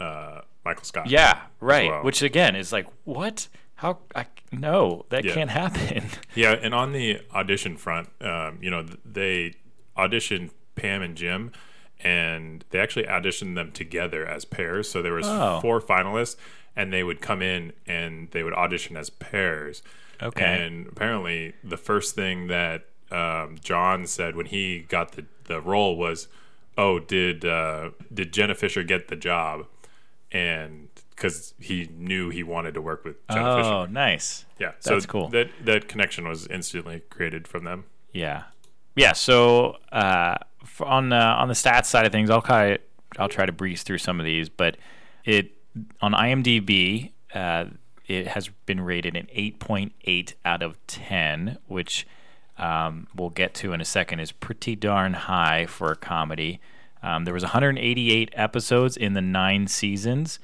[0.00, 1.08] uh, Michael Scott.
[1.08, 1.90] Yeah, right.
[1.90, 2.02] well.
[2.04, 3.48] Which again is like, what?
[3.76, 3.98] How?
[4.14, 5.34] I, no, that Yeah.
[5.34, 6.04] can't happen.
[6.34, 9.54] Yeah, and on the audition front, um, you know, they
[9.96, 11.52] auditioned Pam and Jim,
[12.02, 14.88] and they actually auditioned them together as pairs.
[14.90, 15.60] So there was Oh.
[15.60, 16.36] four finalists,
[16.74, 19.82] and they would come in and they would audition as pairs.
[20.22, 20.44] Okay.
[20.44, 25.96] And apparently, the first thing that um, John said when he got the, the role
[25.96, 26.28] was,
[26.76, 29.66] "Oh, did uh, did Jenna Fischer get the job?"
[30.32, 33.68] And because he knew he wanted to work with Jenna Fischer.
[33.68, 34.44] oh, nice.
[34.58, 35.28] Yeah, That's so cool.
[35.28, 37.84] That that connection was instantly created from them.
[38.12, 38.44] Yeah,
[38.94, 39.12] yeah.
[39.12, 40.36] So uh,
[40.80, 42.78] on uh, on the stats side of things, I'll kind
[43.18, 44.76] I'll try to breeze through some of these, but
[45.24, 45.52] it
[46.00, 47.66] on IMDb, uh,
[48.06, 52.06] it has been rated an 8.8 out of 10, which
[52.58, 56.60] um, we'll get to in a second is pretty darn high for a comedy.
[57.02, 60.38] Um, there was 188 episodes in the nine seasons,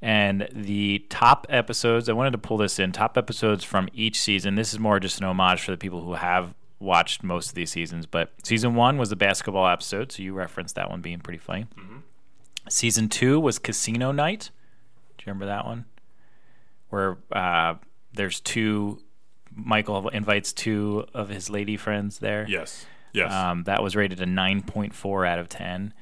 [0.00, 4.54] And the top episodes, I wanted to pull this in, top episodes from each season.
[4.54, 7.70] This is more just an homage for the people who have watched most of these
[7.70, 8.06] seasons.
[8.06, 11.66] But season one was the basketball episode, so you referenced that one being pretty funny.
[12.68, 14.50] Season two was Casino Night.
[15.18, 15.86] Do you remember that one?
[16.90, 17.74] Where uh,
[18.12, 19.00] there's two,
[19.56, 22.46] Michael invites two of his lady friends there.
[22.48, 22.86] Yes.
[23.12, 23.32] Yes.
[23.32, 25.94] Um, that was rated a 9.4 out of 10.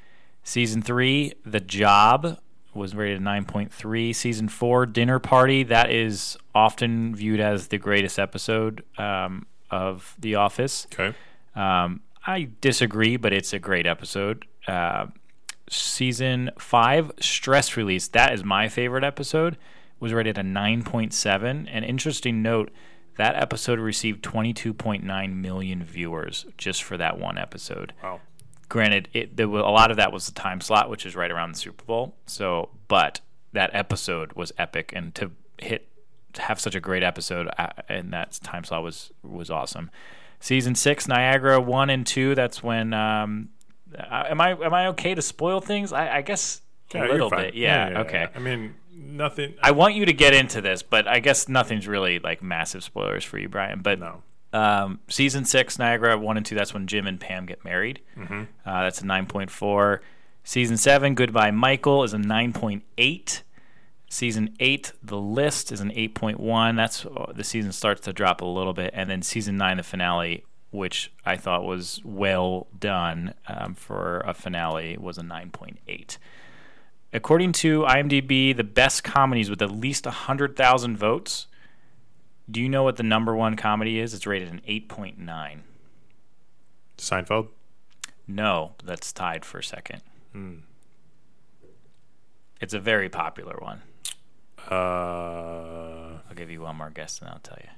[0.43, 2.39] Season three, The Job,
[2.75, 4.15] was rated a 9.3.
[4.15, 10.35] Season four, Dinner Party, that is often viewed as the greatest episode um, of The
[10.35, 10.87] Office.
[10.93, 11.17] okay.
[11.55, 14.45] Um, I disagree, but it's a great episode.
[14.67, 15.07] Uh,
[15.69, 19.57] season five, Stress Release, that is my favorite episode,
[20.01, 21.69] was rated a 9.7.
[21.71, 22.71] An interesting note
[23.17, 28.21] that episode received 22.9 million viewers just for that one episode Wow.
[28.69, 31.31] granted, it there was, a lot of that was the time slot, which is right
[31.31, 32.15] around the Super Bowl.
[32.27, 33.21] So, but
[33.53, 35.89] that episode was epic, and to hit
[36.33, 39.91] to have such a great episode uh, in that time slot was was awesome.
[40.41, 42.35] Season six, Niagara one and two.
[42.35, 42.93] That's when.
[42.93, 43.51] Um,
[43.97, 45.93] uh, am I am I okay to spoil things?
[45.93, 46.61] I, I guess
[46.93, 47.55] a Yeah, you're little bit.
[47.55, 48.01] Yeah.
[48.01, 48.27] okay.
[48.35, 49.55] I mean, nothing.
[49.63, 53.25] I want you to get into this, but I guess nothing's really like massive spoilers
[53.25, 53.81] for you, Brian.
[53.81, 54.23] But no.
[54.53, 56.55] um, season six, Niagara one and two.
[56.55, 58.01] That's when Jim and Pam get married.
[58.17, 60.01] Uh, that's a nine point four.
[60.45, 63.43] Season seven, Goodbye Michael, is a nine point eight.
[64.11, 66.77] Season eight, The List, is an eight point one.
[66.77, 69.83] That's uh, the season starts to drop a little bit, and then season nine, the
[69.83, 75.79] finale, which I thought was well done um, for a finale, was a nine point
[75.89, 76.19] eight.
[77.15, 81.47] According to IMDb, the best comedies with at least 100,000 votes.
[82.51, 84.13] Do you know what the number one comedy is?
[84.13, 85.61] It's rated an 8.9.
[86.99, 87.49] Seinfeld.
[88.27, 90.03] No, that's tied for second.
[92.61, 93.83] It's a very popular one.
[94.69, 97.69] Uh, I'll give you one more guess and I'll tell you.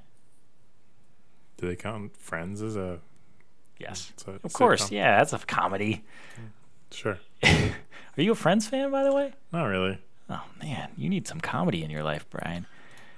[1.58, 3.00] do they count Friends as a?
[3.78, 4.12] Yes.
[4.26, 6.04] a Of course, yeah, that's a comedy.
[6.90, 7.18] Sure.
[8.18, 9.32] Are you a Friends fan, by the way?
[9.52, 9.98] Not really.
[10.30, 12.66] Oh, man, you need some comedy in your life, Brian.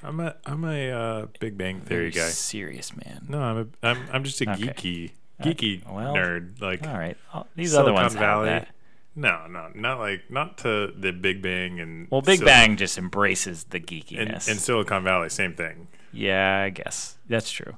[0.02, 2.30] I'm a I'm a uh, Big Bang Theory Very guy.
[2.30, 3.26] serious, man.
[3.28, 4.62] No, I'm a I'm I'm just a Okay.
[4.62, 5.10] geeky
[5.42, 6.60] geeky well, nerd.
[6.60, 7.16] Like All right.
[7.34, 8.46] Oh, these other Silicon ones have Valley.
[8.50, 8.68] that.
[9.16, 12.96] No, no, not like not to the Big Bang and Well, Big Sil- Bang just
[12.98, 14.48] embraces the and, geekiness.
[14.48, 15.88] and Silicon Valley, same thing.
[16.12, 17.76] Yeah, I guess that's true.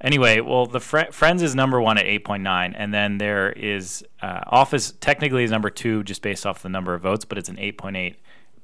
[0.00, 4.40] Anyway, well, the Fri Friends is number one at 8.9, and then there is uh,
[4.46, 7.56] Office technically is number two just based off the number of votes, but it's an
[7.56, 8.16] 8.8.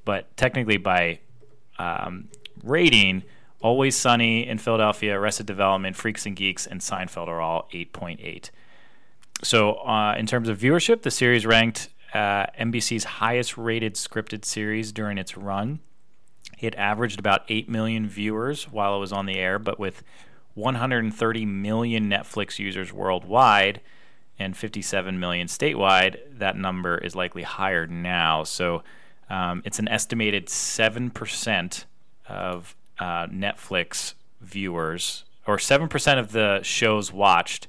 [0.05, 1.19] But technically by
[1.79, 2.29] um,
[2.63, 3.23] rating,
[3.61, 8.49] Always Sunny in Philadelphia, Arrested Development, Freaks and Geeks, and Seinfeld are all 8.8.
[9.43, 14.91] So, uh, in terms of viewership, the series ranked uh, NBC's highest rated scripted series
[14.91, 15.79] during its run.
[16.59, 20.03] It averaged about 8 million viewers while it was on the air, but with
[20.53, 23.81] 130 million Netflix users worldwide
[24.39, 28.43] and 57 million statewide, that number is likely higher now.
[28.43, 28.83] So
[29.29, 31.85] um, it's an estimated 7%
[32.27, 37.67] of uh, Netflix viewers, or 7% of the shows watched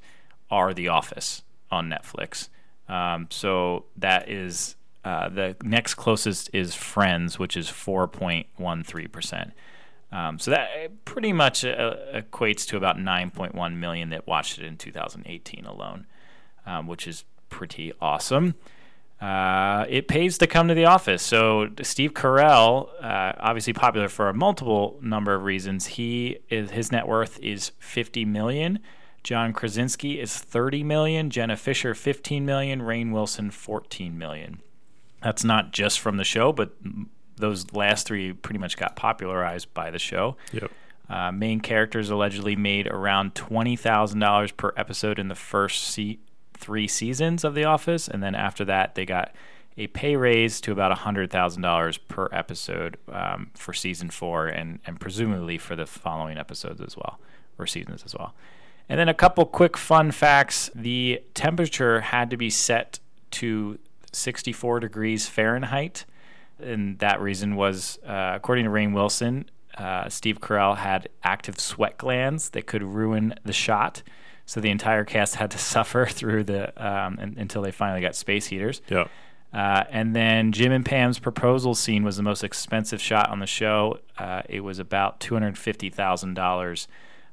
[0.51, 2.49] are The Office on Netflix.
[2.89, 9.53] Um, so that is uh, the next closest is Friends, which is 4.13%.
[10.13, 14.65] Um, so that uh, pretty much uh, equates to about 9.1 million that watched it
[14.65, 16.07] in 2018 alone,
[16.67, 18.55] um, which is pretty awesome.
[19.23, 21.23] Uh, it pays to come to the office.
[21.23, 25.87] So Steve Carell, uh, obviously popular for a multiple number of reasons.
[25.87, 28.81] He is his net worth is 50 million.
[29.23, 31.31] John Krasinski is 30 million.
[31.31, 32.83] Jenna Fischer 15 million.
[32.83, 34.61] Rainn Wilson 14 million.
[35.23, 36.75] That's not just from the show, but
[37.43, 40.37] those last three pretty much got popularized by the show.
[40.53, 40.71] Yep.
[41.11, 46.21] Uh, main characters allegedly made around twenty thousand dollars per episode in the first se-
[46.55, 49.35] three seasons of The Office, and then after that, they got
[49.77, 54.79] a pay raise to about hundred thousand dollars per episode um, for season four, and
[54.87, 57.19] and presumably for the following episodes as well,
[57.59, 58.35] or seasons as well.
[58.89, 63.01] And then a couple quick fun facts: the temperature had to be set
[63.33, 63.79] to
[64.13, 66.05] 64 degrees Fahrenheit
[66.63, 71.99] and that reason was, uh, according to Rainn Wilson, uh, Steve Carell had active sweat
[71.99, 74.03] glands that could ruin the shot.
[74.45, 78.15] So the entire cast had to suffer through the um, un- until they finally got
[78.15, 78.83] space heaters.
[78.89, 79.11] Yep.
[79.53, 83.47] Uh, and then Jim and Pam's proposal scene was the most expensive shot on the
[83.47, 83.99] show.
[84.17, 86.89] Uh, it was about two hundred fifty thousand dollars,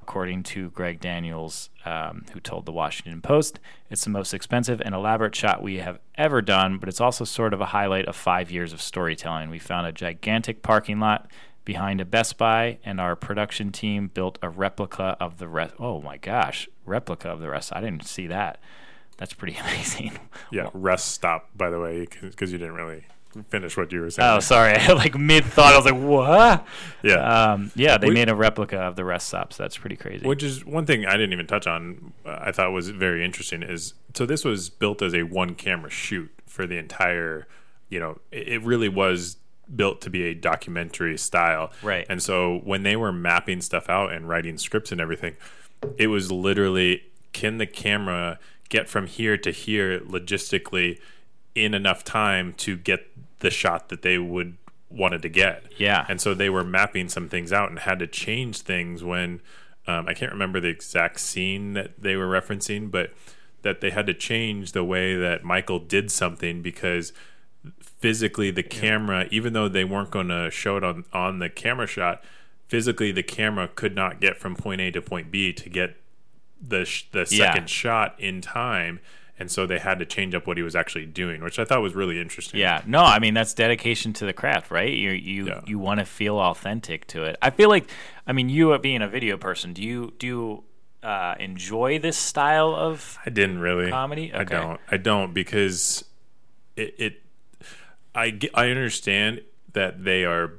[0.09, 3.59] according to Greg Daniels, um, who told the Washington Post.
[3.91, 7.53] It's the most expensive and elaborate shot we have ever done, but it's also sort
[7.53, 9.51] of a highlight of five years of storytelling.
[9.51, 11.29] We found a gigantic parking lot
[11.63, 15.75] behind a Best Buy, and our production team built a replica of the rest.
[15.77, 17.71] Oh my gosh, replica of the rest.
[17.71, 18.59] I didn't see that.
[19.17, 20.17] That's pretty amazing.
[20.51, 23.05] Yeah, rest stop, by the way, because you didn't really
[23.49, 24.27] finish what you were saying.
[24.29, 24.73] Oh, sorry.
[24.95, 26.65] like mid thought, I was like, "What?"
[27.03, 27.51] yeah.
[27.53, 29.57] Um, yeah, they We- made a replica of the rest stops.
[29.57, 30.25] That's pretty crazy.
[30.25, 32.13] Which is one thing I didn't even touch on.
[32.25, 33.63] Uh, I thought was very interesting.
[33.63, 37.47] Is so this was built as a one camera shoot for the entire.
[37.89, 39.37] You know, it, it really was
[39.75, 42.03] built to be a documentary style, Right.
[42.09, 45.35] And so when they were mapping stuff out and writing scripts and everything,
[45.97, 48.39] it was literally can the camera
[48.69, 50.99] get from here to here logistically
[51.53, 53.05] in enough time to get
[53.39, 54.57] the shot that they would
[54.89, 55.63] wanted to get.
[55.77, 56.05] Yeah.
[56.09, 59.39] And so they were mapping some things out and had to change things when
[59.87, 63.13] um, I can't remember the exact scene that they were referencing, but
[63.61, 67.13] that they had to change the way that Michael did something because
[67.81, 71.87] physically the camera, even though they weren't going to show it on on the camera
[71.87, 72.23] shot,
[72.67, 75.97] physically the camera could not get from point A to point B to get
[76.61, 77.51] the sh- the Yeah.
[77.53, 78.99] second shot in time.
[79.39, 81.81] And so they had to change up what he was actually doing, which I thought
[81.81, 82.59] was really interesting.
[82.59, 84.91] Yeah, no, I mean that's dedication to the craft, right?
[84.91, 85.61] You you Yeah.
[85.65, 87.37] you want to feel authentic to it.
[87.41, 87.89] I feel like,
[88.27, 90.63] I mean, you being a video person, do you do you
[91.01, 93.17] uh, enjoy this style of?
[93.25, 94.33] I didn't really Comedy?
[94.33, 94.79] I don't.
[94.91, 96.03] I don't because
[96.75, 96.95] it.
[96.97, 97.21] it
[98.13, 99.41] I get, I understand
[99.73, 100.53] that they are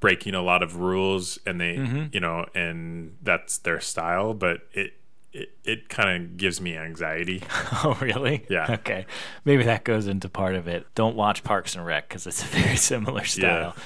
[0.00, 2.04] breaking a lot of rules and they Mm-hmm.
[2.12, 4.92] you know and that's their style, but it
[5.38, 7.42] it, it kind of gives me anxiety.
[7.84, 8.44] Oh, really?
[8.50, 8.66] Yeah.
[8.80, 9.06] Okay,
[9.44, 10.86] maybe that goes into part of it.
[10.96, 13.74] Don't watch Parks and Rec because it's a very similar style.
[13.76, 13.82] Yeah.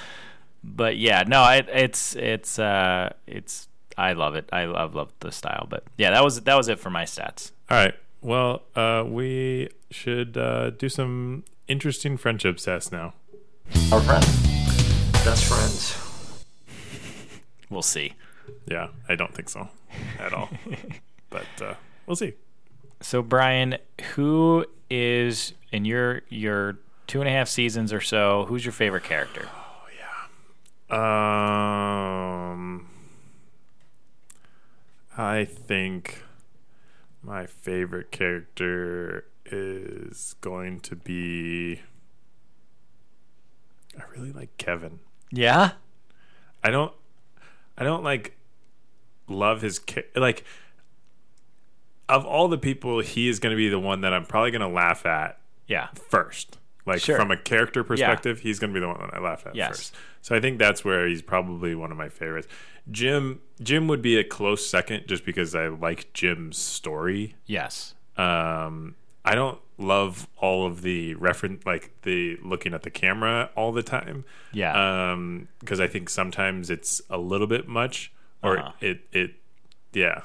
[0.64, 4.48] But yeah, no, it, it's it's uh it's I love it.
[4.52, 5.66] I love love the style.
[5.68, 7.52] But yeah, that was that was it for my stats.
[7.70, 7.94] All right.
[8.22, 13.14] Well, uh, we should uh, do some interesting friendship tests now.
[13.90, 14.26] Our friends.
[15.24, 15.98] Best friends.
[17.70, 18.12] We'll see.
[18.66, 19.68] Yeah, I don't think so
[20.18, 20.50] at all,
[21.32, 21.74] but uh,
[22.06, 22.34] we'll see.
[23.00, 23.78] So Brian,
[24.14, 28.44] who is in your your two and a half seasons or so?
[28.48, 29.48] Who's your favorite character?
[29.50, 29.86] Oh
[30.90, 32.52] yeah.
[32.52, 32.88] Um,
[35.16, 36.22] I think
[37.22, 41.80] my favorite character is going to be.
[43.98, 45.00] I really like Kevin.
[45.30, 45.72] Yeah.
[46.64, 46.92] I don't.
[47.76, 48.36] I don't like
[49.28, 49.80] love his
[50.14, 50.44] like.
[52.12, 54.60] Of all the people, he is going to be the one that I'm probably going
[54.60, 55.88] to laugh at Yeah.
[56.10, 56.58] first.
[56.84, 57.16] Like Sure.
[57.16, 59.68] from a character perspective, he's going to be the one that I laugh at Yes.
[59.68, 59.96] first.
[60.20, 62.48] So I think that's where he's probably one of my favorites.
[62.90, 67.36] Jim Jim would be a close second just because I like Jim's story.
[67.46, 67.94] Yes.
[68.16, 73.70] Um I don't love all of the reference like the looking at the camera all
[73.72, 74.24] the time.
[74.52, 74.72] Yeah.
[75.12, 78.72] Um because I think sometimes it's a little bit much or Uh-huh.
[78.80, 79.34] it it
[79.92, 80.22] yeah.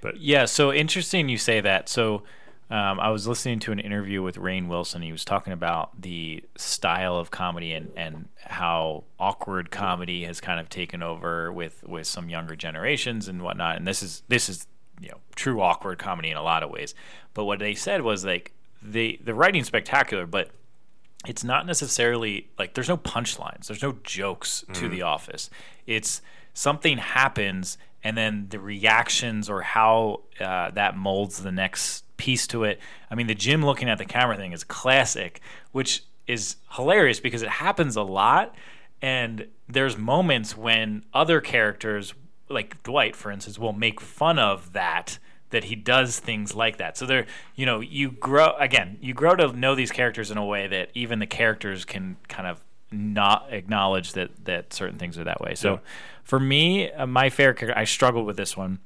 [0.00, 1.88] But Yeah, so interesting you say that.
[1.88, 2.22] So
[2.70, 5.00] um, I was listening to an interview with Rainn Wilson.
[5.02, 10.60] He was talking about the style of comedy and, and how awkward comedy has kind
[10.60, 13.76] of taken over with, with some younger generations and whatnot.
[13.76, 14.66] And this is this is
[15.00, 16.94] you know true awkward comedy in a lot of ways.
[17.32, 20.50] But what they said was like the the writing's spectacular, but
[21.26, 25.50] it's not necessarily like there's no punchlines there's no jokes to the office
[25.86, 26.22] it's
[26.54, 32.64] something happens and then the reactions or how uh, that molds the next piece to
[32.64, 32.80] it
[33.10, 35.40] i mean the jim looking at the camera thing is classic
[35.72, 38.54] which is hilarious because it happens a lot
[39.00, 42.14] and there's moments when other characters
[42.48, 45.18] like dwight for instance will make fun of that
[45.50, 46.96] that he does things like that.
[46.96, 50.44] So there, you know, you grow again, you grow to know these characters in a
[50.44, 55.24] way that even the characters can kind of not acknowledge that that certain things are
[55.24, 55.54] that way.
[55.54, 55.78] So Yeah.
[56.24, 58.78] for me, uh, my favorite character, I struggled with this one.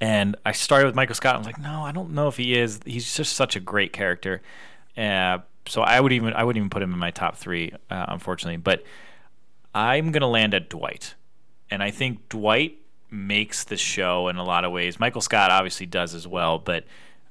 [0.00, 1.36] And I started with Michael Scott.
[1.36, 2.80] I was like, no, I don't know if he is.
[2.84, 4.42] He's just such a great character.
[4.94, 8.04] Uh, so I would even I wouldn't even put him in my top three, uh,
[8.08, 8.58] unfortunately.
[8.58, 8.84] But
[9.74, 11.14] I'm gonna land at Dwight,
[11.70, 12.76] and I think Dwight
[13.10, 15.00] makes the show in a lot of ways.
[15.00, 16.84] Michael Scott obviously does as well, but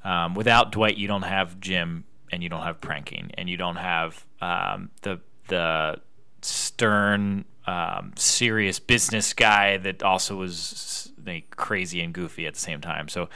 [0.04, 3.76] um, without Dwight, you don't have Jim, and you don't have pranking, and you don't
[3.78, 6.00] have um, the the
[6.42, 12.82] stern, um, serious business guy that also was like, crazy and goofy at the same
[12.82, 13.08] time.
[13.08, 13.30] So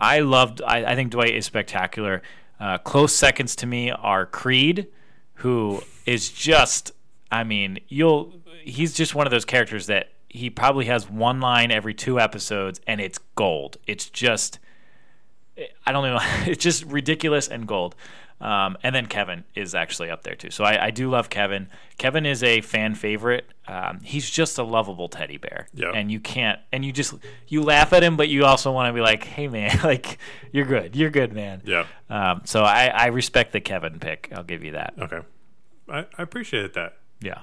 [0.00, 0.62] I loved.
[0.62, 2.22] I, I think Dwight is spectacular.
[2.58, 4.88] Uh, close seconds to me are Creed,
[5.34, 6.92] who is just.
[7.30, 8.32] I mean, you'll.
[8.62, 12.80] He's just one of those characters that he probably has one line every two episodes,
[12.86, 13.76] and it's gold.
[13.86, 14.58] It's just
[15.86, 16.20] I don't know.
[16.50, 17.94] It's just ridiculous and gold.
[18.38, 20.50] Um, and then Kevin is actually up there too.
[20.50, 21.68] So I, I do love Kevin.
[21.96, 23.46] Kevin is a fan favorite.
[23.66, 25.68] Um, he's just a lovable teddy bear.
[25.72, 25.92] Yeah.
[25.94, 27.14] And you can't, and you just,
[27.48, 30.18] you laugh at him, but you also want to be like, hey man, like,
[30.52, 30.94] you're good.
[30.94, 31.62] You're good, man.
[31.64, 31.86] Yeah.
[32.10, 34.30] Um, so I, I respect the Kevin pick.
[34.34, 34.92] I'll give you that.
[34.98, 35.20] Okay.
[35.88, 36.98] I, I appreciate that.
[37.22, 37.42] Yeah.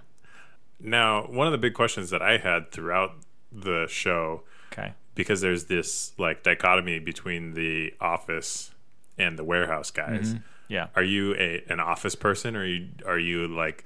[0.80, 3.14] Now, one of the big questions that I had throughout
[3.52, 4.94] the show, Okay.
[5.16, 8.72] because there's this like dichotomy between the office
[9.18, 10.36] and the warehouse guys.
[10.68, 10.88] Yeah.
[10.96, 13.84] Are you a an office person, or are you are you like,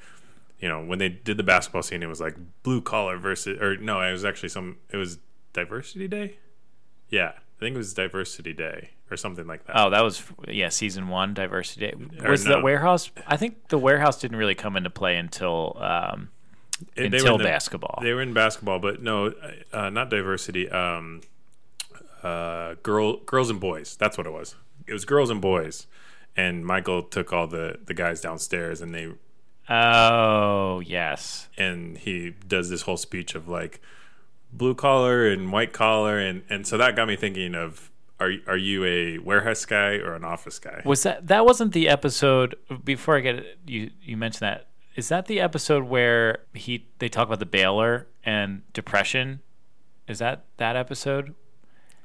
[0.59, 3.77] you know, when they did the basketball scene, it was like blue collar versus, or
[3.77, 5.17] no, it was actually some, it was
[5.53, 6.37] diversity day.
[7.09, 9.77] Yeah, I think it was diversity day or something like that.
[9.77, 11.87] Oh, that was yeah, season one, diversity.
[11.87, 12.27] Day.
[12.27, 12.57] Was no.
[12.57, 13.09] the warehouse?
[13.25, 16.29] I think the warehouse didn't really come into play until um,
[16.95, 17.99] It- they were until in the- basketball.
[18.01, 19.33] They were in basketball, but no,
[19.73, 20.69] uh, not diversity.
[20.69, 21.21] Um,
[22.23, 23.95] uh, girl, girls and boys.
[23.95, 24.55] That's what it was.
[24.87, 25.87] It was girls and boys,
[26.37, 29.09] and Michael took all the the guys downstairs, and they
[29.69, 33.81] oh yes, and he does this whole speech of like
[34.53, 37.91] blue collar and white collar, and and so that got me thinking of.
[38.19, 40.81] Are, are you a warehouse guy or an office guy?
[40.83, 42.55] was that that wasn't the episode?
[42.83, 44.69] Before I get it, you you mentioned that.
[44.95, 49.41] Is that the episode where he they talk about the baler and depression?
[50.07, 51.35] Is that that episode?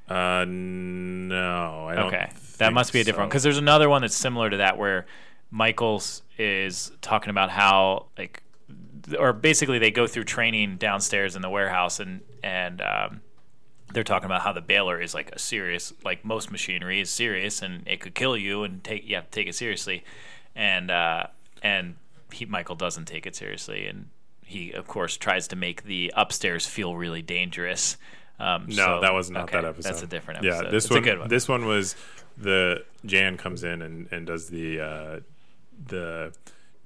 [0.09, 2.07] Uh, no, I don't.
[2.07, 3.30] Okay, that must be a different so.
[3.30, 5.07] because there's another one that's similar to that where
[5.50, 8.42] Michaels is talking about how like,
[9.18, 13.20] or basically they go through training downstairs in the warehouse and and um,
[13.92, 17.62] they're talking about how the baler is like a serious like most machinery is serious
[17.62, 20.05] and it could kill you and take you have to take it seriously,
[20.57, 21.26] and uh,
[21.62, 21.96] and
[22.32, 24.09] he Michael doesn't take it seriously and
[24.44, 27.96] he of course tries to make the upstairs feel really dangerous.
[28.43, 29.88] Um, No, so- that was not okay, that episode.
[29.88, 30.64] That's a different episode.
[30.64, 30.99] Yeah, this It's one.
[30.99, 31.28] a good one.
[31.28, 31.95] This one was
[32.36, 35.20] the Jan comes in and, and does the uh,
[35.86, 36.32] the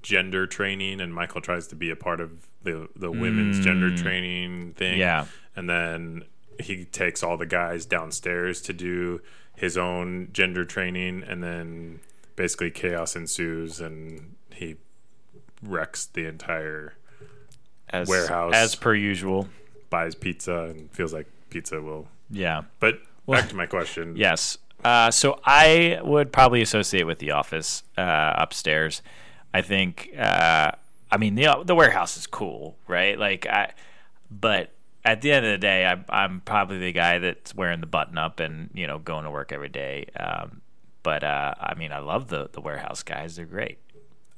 [0.01, 4.73] gender training, and Michael tries to be a part of the the women's gender training
[4.73, 4.95] thing.
[4.95, 4.99] Mm.
[4.99, 5.25] Yeah.
[5.55, 6.23] and then
[6.59, 9.21] he takes all the guys downstairs to do
[9.55, 11.99] his own gender training, and then
[12.35, 14.75] basically chaos ensues, and he
[15.63, 16.93] wrecks the entire
[17.89, 18.53] as, warehouse.
[18.55, 19.47] as per usual.
[19.89, 22.07] buys pizza and feels like pizza will.
[22.29, 22.63] Yeah.
[22.79, 24.15] But back to my question.
[24.15, 24.57] Yes.
[24.83, 29.01] Uh, so I would probably associate with the office uh, upstairs.
[29.53, 30.11] I think.
[30.17, 30.71] Uh,
[31.09, 33.17] I mean, the the warehouse is cool, right?
[33.17, 33.71] Like I,
[34.29, 34.71] but
[35.05, 38.17] at the end of the day, I'm I'm probably the guy that's wearing the button
[38.17, 40.05] up and you know going to work every day.
[40.19, 40.61] Um,
[41.01, 43.37] but uh, I mean, I love the the warehouse guys.
[43.37, 43.79] They're great.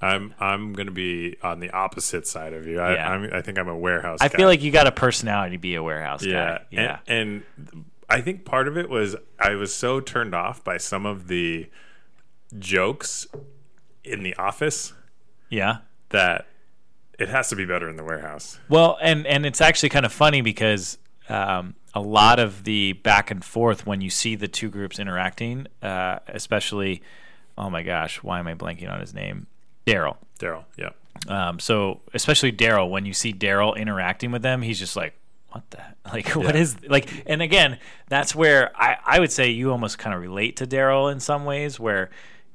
[0.01, 2.79] I'm I'm gonna be on the opposite side of you.
[2.79, 3.11] I Yeah.
[3.11, 4.19] I'm, I think I'm a warehouse.
[4.19, 4.25] Guy.
[4.25, 4.37] I guy.
[4.37, 6.65] feel like you got a personality to be a warehouse yeah, guy.
[6.71, 6.99] Yeah.
[7.07, 11.05] And, and I think part of it was I was so turned off by some
[11.05, 11.69] of the
[12.57, 13.27] jokes
[14.03, 14.93] in the office
[15.49, 15.77] yeah.
[16.09, 16.47] that
[17.19, 18.59] it has to be better in the warehouse.
[18.69, 20.97] Well, and and it's actually kind of funny because
[21.27, 25.67] um, a lot of the back and forth when you see the two groups interacting,
[25.81, 27.01] uh, especially,
[27.57, 29.47] oh my gosh, why am I blanking on his name?
[29.93, 30.17] Daryl.
[30.39, 30.89] Daryl, yeah,
[31.27, 35.13] Um, so especially Daryl, when you see Daryl interacting with them, he's just like,
[35.49, 35.79] "What the
[36.13, 36.29] like?
[36.35, 36.61] What Yeah.
[36.61, 37.77] is like?" And again,
[38.07, 41.43] that's where I I would say you almost kind of relate to Daryl in some
[41.45, 41.79] ways.
[41.79, 42.09] Where,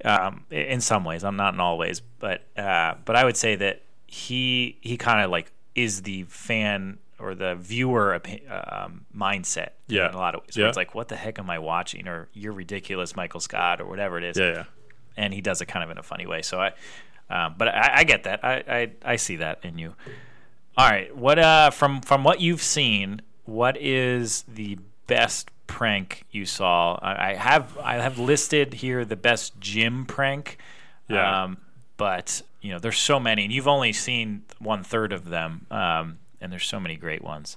[0.05, 3.57] um, in some ways, I'm not in all ways, but uh, but I would say
[3.57, 8.21] that he he kind of like is the fan or the viewer
[8.51, 9.71] um, mindset.
[9.89, 10.09] Yeah.
[10.09, 10.57] in a lot of ways.
[10.57, 10.69] Yeah.
[10.69, 14.17] it's like, "What the heck am I watching?" Or "You're ridiculous, Michael Scott," or whatever
[14.19, 14.65] it is yeah, yeah.
[15.19, 16.41] and he does it kind of in a funny way.
[16.43, 16.73] So I,
[17.31, 18.45] um, but I, I get that.
[18.45, 19.95] I, I I see that in you.
[20.77, 26.47] All right, what uh from from what you've seen, what is the best prank you
[26.47, 26.99] saw?
[27.01, 30.59] I, I have I have listed here the best Jim prank.
[31.09, 31.45] Yeah.
[31.45, 31.59] Um,
[31.97, 35.67] but you know, there's so many, and you've only seen one third of them.
[35.71, 37.57] Um, and there's so many great ones.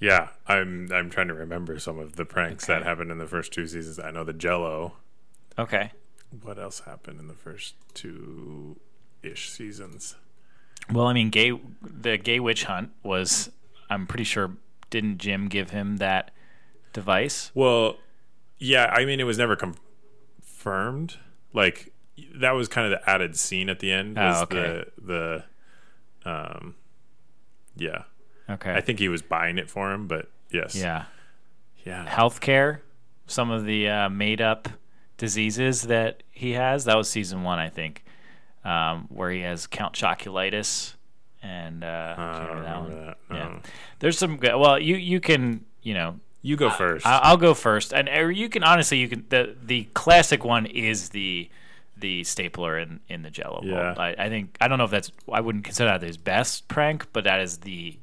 [0.00, 3.52] Yeah, I'm I'm trying to remember some of the pranks that happened in the first
[3.52, 3.98] two seasons.
[3.98, 4.94] I know the Jello.
[5.58, 5.92] Okay.
[6.42, 8.78] What else happened in the first two
[9.22, 10.16] ish seasons?
[10.92, 11.52] Well, I mean, gay
[11.82, 13.50] the gay witch hunt was.
[13.90, 14.52] I'm pretty sure.
[14.90, 16.30] Didn't Jim give him that
[16.94, 17.50] device?
[17.54, 17.96] Well,
[18.58, 21.16] yeah, I mean it was never confirmed.
[21.52, 21.92] Like
[22.34, 24.18] that was kind of the added scene at the end.
[24.18, 24.84] Oh, okay.
[24.96, 25.44] The
[26.24, 26.74] the um,
[27.76, 28.02] yeah.
[28.50, 28.72] Okay.
[28.72, 31.04] I think he was buying it for him, but yes, yeah.
[31.84, 32.06] yeah.
[32.06, 32.80] Healthcare.
[33.26, 34.68] Some of the uh, made up
[35.18, 36.84] diseases that he has.
[36.86, 38.04] That was season one, I think,
[38.64, 40.94] um, where he has Count Choculitis
[41.42, 43.58] And uh, do I don't remember that that, Yeah,
[43.98, 44.36] there's some.
[44.38, 47.06] good Well, you you can you know You go first.
[47.06, 50.66] I- I'll go first, and or you can honestly, you can the the classic one
[50.66, 51.50] is the
[51.96, 53.70] the stapler in in the Jello bowl.
[53.70, 53.94] Yeah.
[53.98, 57.06] I, I think I don't know if that's I wouldn't consider that his best prank,
[57.12, 57.98] but that is the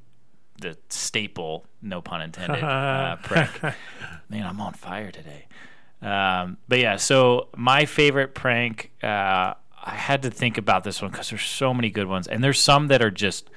[0.62, 3.52] the staple, no pun intended, uh, prank.
[4.30, 5.48] Man, I'm on fire today.
[6.06, 11.10] Um, but yeah, so my favorite prank, uh, I had to think about this one
[11.10, 13.50] because there's so many good ones, and there's some that are just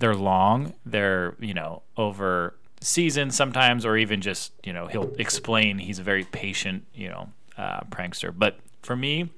[0.00, 5.78] they're long, they're you know over seasons sometimes, or even just you know he'll explain
[5.78, 8.34] he's a very patient you know uh, prankster.
[8.36, 9.30] But for me,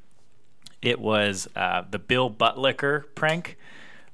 [0.80, 3.58] it was uh, the Bill Buttlicker prank.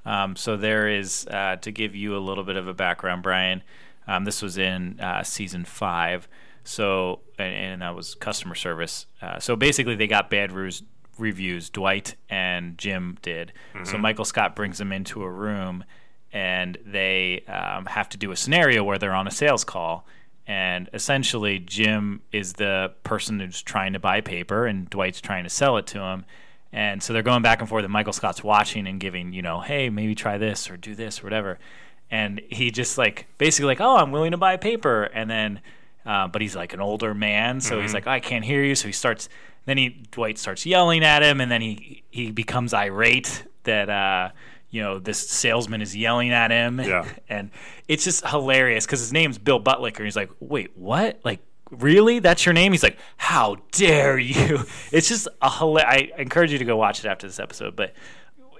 [0.04, 3.62] Um, so there is uh, to give you a little bit of a background, Brian.
[4.08, 6.26] Um, this was in uh, season five.
[6.64, 9.06] So and, and that was customer service.
[9.20, 10.82] Uh, so basically, they got bad reviews.
[11.18, 13.52] Reviews Dwight and Jim did.
[13.84, 15.84] So Michael Scott brings them into a room,
[16.32, 20.06] and they um, have to do a scenario where they're on a sales call.
[20.46, 25.50] And essentially, Jim is the person who's trying to buy paper, and Dwight's trying to
[25.50, 26.24] sell it to him.
[26.72, 29.60] And so they're going back and forth, and Michael Scott's watching and giving, you know,
[29.60, 31.58] hey, maybe try this or do this or whatever.
[32.10, 35.04] And he just like basically like, oh, I'm willing to buy paper.
[35.04, 35.60] And then,
[36.04, 38.74] uh, but he's like an older man, so he's like, I can't hear you.
[38.74, 39.28] So he starts.
[39.64, 44.30] Then he Dwight starts yelling at him, and then he he becomes irate that uh,
[44.70, 46.80] you know this salesman is yelling at him.
[46.80, 47.06] Yeah.
[47.28, 47.50] and
[47.86, 50.04] it's just hilarious because his name's Bill Buttlicker.
[50.04, 51.20] He's like, wait, what?
[51.24, 51.40] Like
[51.70, 52.18] really?
[52.18, 52.72] That's your name?
[52.72, 54.60] He's like, how dare you?
[54.92, 56.12] It's just a hilarious.
[56.16, 57.94] I encourage you to go watch it after this episode, but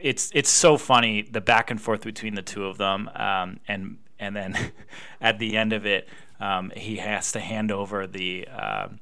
[0.01, 3.99] it's it's so funny the back and forth between the two of them, um, and
[4.18, 4.72] and then
[5.20, 6.09] at the end of it,
[6.43, 8.49] um, he has to hand over the.
[8.49, 9.01] um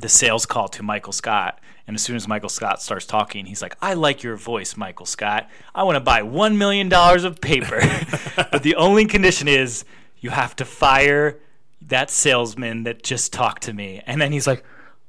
[0.00, 1.60] the sales call to Michael Scott.
[1.86, 5.06] And as soon as Michael Scott starts talking, he's like, I like your voice, Michael
[5.06, 5.48] Scott.
[5.74, 7.80] I want to buy $1 million of paper.
[8.36, 9.84] but the only condition is
[10.20, 11.38] you have to fire
[11.82, 14.02] that salesman that just talked to me.
[14.06, 14.64] And then he's like,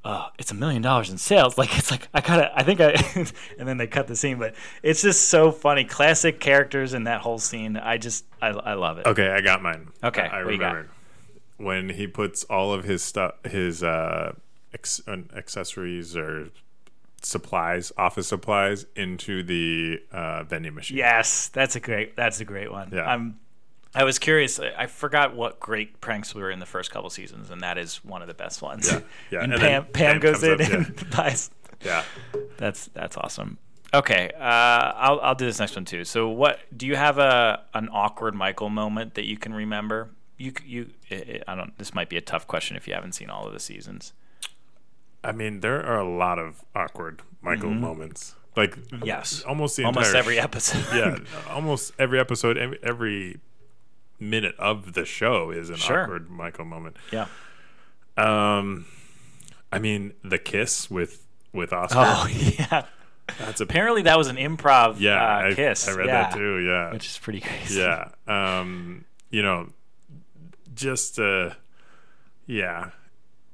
[0.06, 1.58] oh, it's a million dollars in sales.
[1.58, 2.92] Like, it's like, I gotta, I think I,
[3.60, 5.84] and then they cut the scene, but it's just so funny.
[5.84, 7.76] Classic characters in that whole scene.
[7.76, 9.06] I just, I, I love it.
[9.06, 9.90] Okay, I got mine.
[10.04, 10.90] Okay, I you remembered
[11.60, 14.34] when he puts all of his stuff, his uh,
[14.74, 16.50] ex- accessories or
[17.22, 20.98] supplies, office supplies, into the uh, vending machine.
[20.98, 22.16] Yes, that's a great.
[22.16, 22.90] That's a great one.
[22.94, 23.04] Yeah.
[23.04, 23.40] I'm.
[23.94, 24.60] I was curious.
[24.60, 28.04] I forgot what great pranks we were in the first couple seasons, and that is
[28.04, 28.92] one of the best ones.
[28.92, 29.00] Yeah,
[29.32, 31.50] yeah, and, and Pam, Pam Pam goes in up, and buys.
[31.84, 32.04] yeah.
[32.58, 33.58] That's that's awesome.
[33.94, 36.06] Okay, uh, I'll I'll do this next one too.
[36.06, 40.12] So, what do you have a an awkward Michael moment that you can remember?
[40.40, 41.78] You you I I don't.
[41.78, 44.14] This might be a tough question if you haven't seen all of the seasons.
[45.24, 48.36] I mean, there are a lot of awkward Michael moments.
[48.56, 49.06] Like Mm-hmm.
[49.06, 49.44] Yes.
[49.44, 50.86] almost the Almost entire every episode.
[50.96, 51.18] yeah,
[51.50, 53.40] almost every episode, every, every
[54.20, 56.04] minute of the show is an Sure.
[56.04, 56.96] awkward Michael moment.
[57.12, 57.28] yeah.
[58.18, 58.86] Um,
[59.72, 62.00] I mean, the kiss with with Oscar.
[62.00, 62.86] Oh yeah.
[63.38, 65.16] that's a Apparently, that was an improv yeah.
[65.16, 65.88] uh, I, kiss.
[65.88, 66.22] I read yeah.
[66.30, 66.60] that too.
[66.60, 67.80] Yeah, which is pretty crazy.
[67.82, 68.10] yeah.
[68.28, 69.70] Um, you know,
[70.80, 71.52] just uh,
[72.46, 72.92] yeah.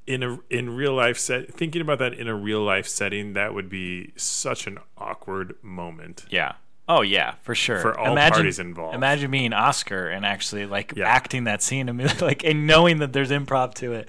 [0.08, 3.56] In a in real life set, thinking about that in a real life setting, that
[3.56, 6.26] would be such an awkward moment.
[6.30, 6.54] Yeah.
[6.88, 7.80] Oh yeah, for sure.
[7.80, 8.94] For all imagine, parties involved.
[8.94, 11.08] Imagine being Oscar and actually like Yeah.
[11.08, 14.08] acting that scene and like and knowing that there's improv to it.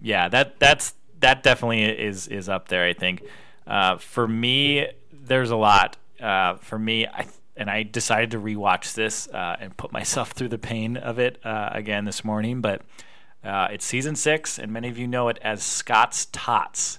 [0.00, 2.84] Yeah, that that's that definitely is is up there.
[2.84, 3.24] I think.
[3.66, 5.96] Uh, for me, there's a lot.
[6.20, 7.26] Uh, for me, I
[7.56, 11.44] and I decided to rewatch this uh, and put myself through the pain of it
[11.44, 12.60] uh, again this morning.
[12.60, 12.82] But
[13.44, 16.98] uh, it's season six, and many of you know it as Scott's Tots.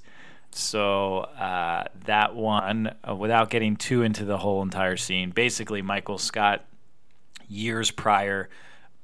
[0.51, 6.17] So uh, that one, uh, without getting too into the whole entire scene, basically Michael
[6.17, 6.63] Scott,
[7.49, 8.49] years prior,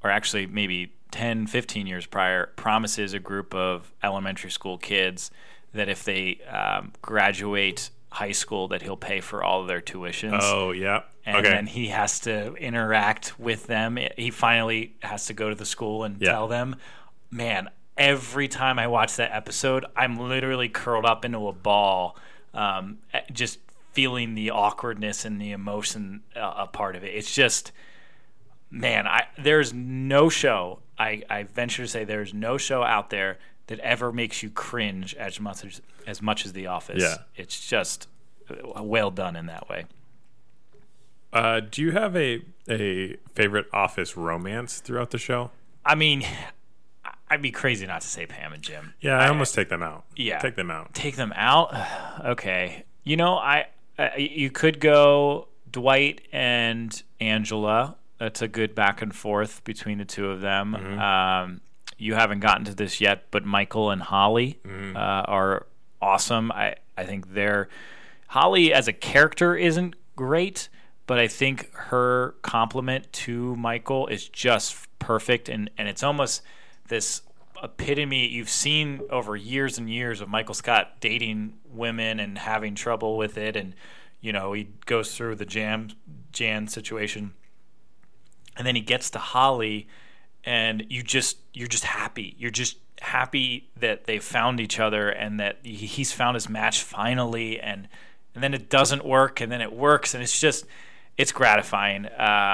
[0.04, 5.30] or actually maybe 10, 15 years prior, promises a group of elementary school kids
[5.74, 10.39] that if they um, graduate high school, that he'll pay for all of their tuitions
[10.43, 11.03] Oh yeah.
[11.26, 11.49] and okay.
[11.49, 13.97] then he has to interact with them.
[14.18, 16.32] He finally has to go to the school and Yeah.
[16.32, 16.76] tell them.
[17.30, 22.18] Man, every time I watch that episode, I'm literally curled up into a ball,
[22.53, 23.59] um, eh, just
[23.93, 27.14] feeling the awkwardness and the emotion uh, a part of it.
[27.16, 27.72] It's just,
[28.70, 30.80] man, I there's no show.
[30.97, 33.39] I, I venture to say there's no show out there
[33.72, 37.02] that ever makes you cringe as much as as much as The Office.
[37.02, 37.16] Yeah.
[37.38, 38.08] it's just
[38.50, 39.86] uh, well done in that way.
[41.32, 45.52] Uh, do you have a a favorite office romance throughout the show?
[45.86, 46.26] I mean,
[47.06, 48.94] I- I'd be crazy not to say Pam and Jim.
[49.00, 50.04] Yeah, I, almost take them out.
[50.18, 50.40] yeah.
[50.40, 50.94] take them out.
[50.94, 51.74] Take them out.
[52.26, 52.84] okay.
[53.06, 53.68] You know, I,
[53.98, 57.96] I you could go Dwight and Angela.
[58.20, 60.76] That's a good back and forth between the two of them.
[60.78, 61.00] Mm-hmm.
[61.00, 61.62] Um,
[62.02, 64.95] you haven't gotten to this yet, but Michael and Holly Mm-hmm.
[64.97, 65.68] uh, are
[66.02, 66.52] awesome.
[66.52, 67.70] I I think they're
[68.28, 70.70] Holly as a character isn't great,
[71.08, 76.41] but I think her compliment to Michael is just perfect, and and it's almost
[76.88, 77.22] this
[77.64, 83.18] epitome you've seen over years and years of Michael Scott dating women and having trouble
[83.18, 83.76] with it, and
[84.22, 85.89] you know he goes through the jam
[86.32, 87.34] Jan situation,
[88.58, 89.88] and then he gets to Holly,
[90.44, 92.36] and you just you're just happy.
[92.38, 97.60] You're just happy that they found each other and that he's found his match finally,
[97.60, 97.88] and
[98.36, 100.66] and then it doesn't work, and then it works, and it's just
[101.18, 102.06] it's gratifying.
[102.06, 102.12] Uh,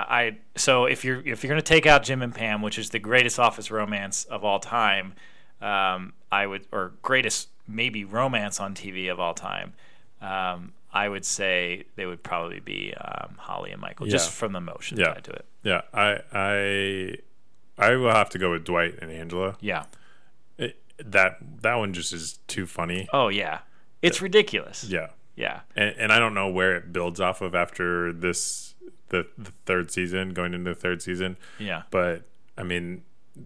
[0.09, 2.99] I so if you're if you're gonna take out Jim and Pam, which is the
[2.99, 5.13] greatest office romance of all time,
[5.61, 9.73] um, I would or greatest maybe romance on TV of all time.
[10.21, 14.61] Um, I would say they would probably be um, Holly and Michael, just from the
[14.61, 15.13] motion Yeah.
[15.13, 15.45] tied to it.
[15.63, 17.15] Yeah, I I
[17.78, 19.55] I will have to go with Dwight and Angela.
[19.59, 19.86] Yeah.
[20.57, 23.07] It, that that one just is too funny.
[23.13, 23.59] Oh yeah,
[24.01, 24.84] it's ridiculous.
[24.86, 25.61] Yeah, Yeah.
[25.75, 28.73] and, and I don't know where it builds off of after this
[29.09, 31.38] the, the third season, going into the third season.
[31.59, 31.84] Yeah.
[31.91, 32.23] But
[32.57, 33.03] I mean,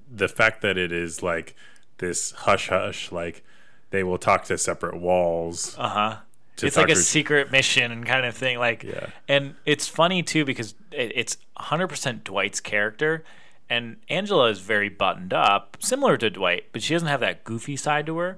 [0.09, 1.55] the fact that it is like
[1.97, 3.43] this hush hush, like
[3.89, 5.75] they will talk to separate walls.
[5.77, 6.17] Uh huh.
[6.63, 8.59] It's like a to- secret mission and kind of thing.
[8.59, 9.07] Like, Yeah.
[9.27, 13.23] and it's funny too because it, it's 100% Dwight's character,
[13.71, 17.75] and Angela is very buttoned up, similar to Dwight, but she doesn't have that goofy
[17.75, 18.37] side to her.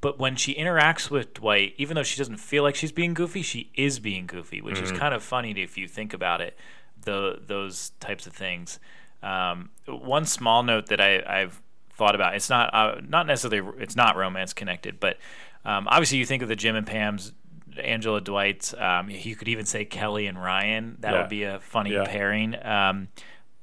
[0.00, 3.42] But when she interacts with Dwight, even though she doesn't feel like she's being goofy,
[3.42, 4.84] she is being goofy, which Mm-hmm.
[4.94, 6.58] is kind of funny if you think about it.
[7.04, 8.78] The those types of things.
[9.22, 11.60] Um, one small note that I, I've
[11.94, 12.34] thought about.
[12.34, 15.18] It's not uh, not necessarily it's not romance connected, but
[15.64, 17.32] um, obviously you think of the Jim and Pam's,
[17.78, 18.74] Angela Dwight.
[18.76, 20.96] Um, you could even say Kelly and Ryan.
[21.00, 21.20] That Yeah.
[21.20, 22.04] would be a funny Yeah.
[22.04, 22.56] pairing.
[22.64, 23.06] Um,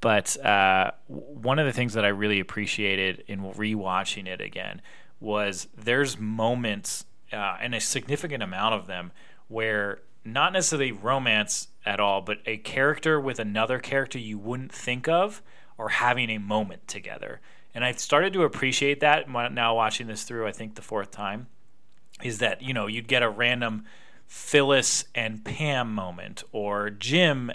[0.02, 4.82] but uh, one of the things that I really appreciated in rewatching it again
[5.20, 9.12] was there's moments uh, and a significant amount of them
[9.48, 15.08] where not necessarily romance at all, but a character with another character you wouldn't think
[15.08, 15.42] of
[15.78, 17.42] are having a moment together.
[17.74, 21.48] And I started to appreciate that now watching this through, I think the fourth time,
[22.24, 23.86] is that, you know, you'd get a random
[24.28, 27.52] Phyllis and Pam moment or Jim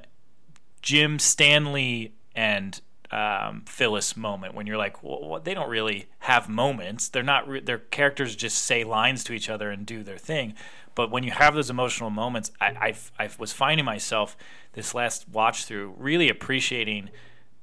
[0.82, 2.80] Jim Stanley and
[3.10, 7.08] um, Phyllis moment when you're like, well, they don't really have moments.
[7.08, 7.46] They're not.
[7.48, 10.54] Re- their characters just say lines to each other and do their thing.
[10.94, 14.36] But when you have those emotional moments, I, I've, I was finding myself
[14.74, 17.10] this last watch through really appreciating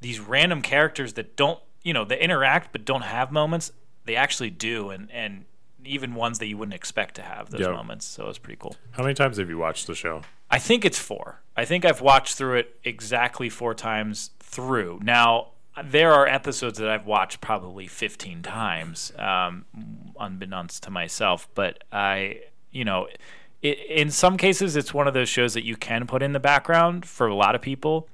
[0.01, 3.71] these random characters that don't, you know, they interact but don't have moments.
[4.05, 5.45] They actually do, and and
[5.83, 7.71] even ones that you wouldn't expect to have those Yeah.
[7.71, 8.05] moments.
[8.05, 8.75] So it's pretty cool.
[8.91, 10.21] How many times have you watched the show?
[10.49, 11.41] I think it's four.
[11.57, 14.99] I think I've watched through it exactly four times through.
[15.01, 15.47] Now,
[15.83, 19.65] there are episodes that I've watched probably 15 times, um,
[20.19, 21.47] unbeknownst to myself.
[21.55, 22.41] But I,
[22.71, 23.07] you know,
[23.63, 26.39] i in some cases, it's one of those shows that you can put in the
[26.39, 28.07] background for a lot of people.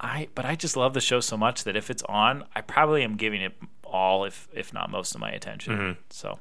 [0.00, 3.02] I, but I just love the show so much that if it's on, I probably
[3.02, 5.96] am giving it all, if if not most of my attention.
[6.10, 6.38] So,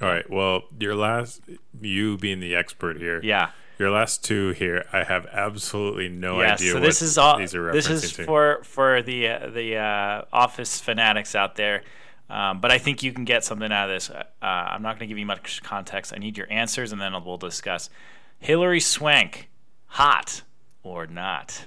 [0.00, 0.28] All right.
[0.28, 1.40] Well, your last,
[1.80, 3.20] you being the expert here.
[3.24, 3.50] yeah.
[3.78, 6.72] Your last two here, I have absolutely no Yes, idea.
[6.72, 7.38] so this is all.
[7.38, 8.24] These are This is to.
[8.24, 11.82] for for the uh, the uh, office fanatics out there.
[12.30, 14.08] Um, but I think you can get something out of this.
[14.10, 16.12] Uh, I'm not going to give you much context.
[16.14, 17.90] I need your answers, and then we'll discuss.
[18.38, 19.50] Hilary Swank,
[19.86, 20.42] hot
[20.82, 21.66] or not?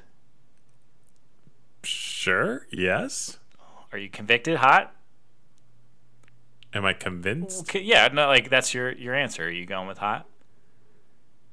[1.84, 2.66] Sure.
[2.72, 3.38] Yes.
[3.92, 4.58] Are you convicted?
[4.58, 4.94] Hot?
[6.74, 7.62] Am I convinced?
[7.70, 9.46] Okay, yeah, no, like that's your your answer.
[9.46, 10.28] Are you going with hot?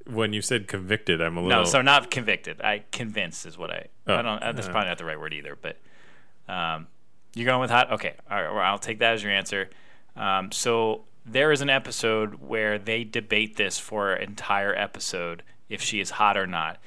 [0.07, 1.63] When you said convicted, I'm a little.
[1.63, 2.61] No, so not convicted.
[2.61, 3.87] I convinced is what I.
[4.07, 4.43] Oh, I don't.
[4.43, 4.73] uh, That's uh.
[4.73, 5.57] probably not the right word either.
[5.61, 5.79] But
[6.49, 6.89] um,
[7.35, 7.93] you're going with hot.
[7.93, 8.53] Okay, all right.
[8.53, 9.71] Well, I'll take that as your answer.
[10.17, 15.81] Um, so there is an episode where they debate this for an entire episode if
[15.81, 16.79] she is hot or not,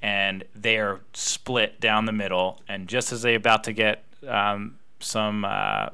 [0.00, 2.60] and they are split down the middle.
[2.68, 5.88] And just as they're about to get um, some uh,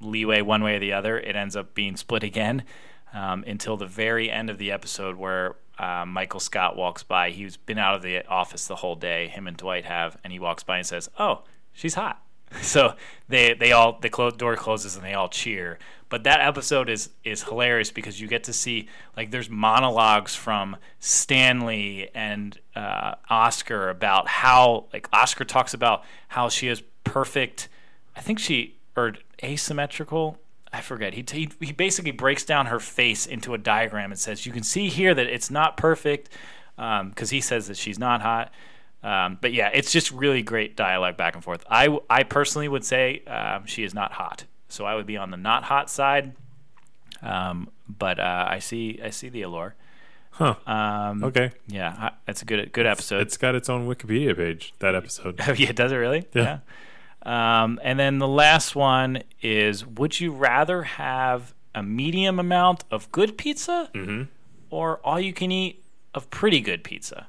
[0.00, 2.64] leeway one way or the other, it ends up being split again
[3.14, 7.30] um, until the very end of the episode where uh, Michael Scott walks by.
[7.30, 9.28] He's been out of the office the whole day.
[9.28, 12.22] Him and Dwight have, and he walks by and says, "Oh, she's hot."
[12.62, 12.94] So
[13.28, 15.78] they they all the clo- door closes and they all cheer.
[16.08, 20.76] But that episode is is hilarious because you get to see like there's monologues from
[20.98, 27.68] Stanley and uh, Oscar about how like Oscar talks about how she is perfect.
[28.16, 29.14] I think she or
[29.44, 30.36] asymmetrical.
[30.72, 31.14] I forget.
[31.14, 34.62] He, he he basically breaks down her face into a diagram and says you can
[34.62, 36.28] see here that it's not perfect
[36.76, 38.52] because he says that she's not hot.
[39.02, 41.64] Um, but yeah, it's just really great dialogue back and forth.
[41.70, 45.30] I, I personally would say um, she is not hot, so I would be on
[45.30, 46.34] the not hot side.
[47.22, 49.74] Um, but uh, I see I see the allure.
[50.32, 50.54] Huh.
[50.66, 51.50] Um, Okay.
[51.66, 53.22] Yeah, that's a good good episode.
[53.22, 55.40] It's got its own Wikipedia page, that episode.
[55.48, 56.26] Oh yeah, does it really?
[56.34, 56.42] Yeah.
[56.42, 56.58] Yeah.
[57.22, 63.10] Um, and then the last one is: Would you rather have a medium amount of
[63.12, 64.22] good pizza, Mm-hmm.
[64.70, 65.82] or all you can eat
[66.14, 67.26] of pretty good pizza?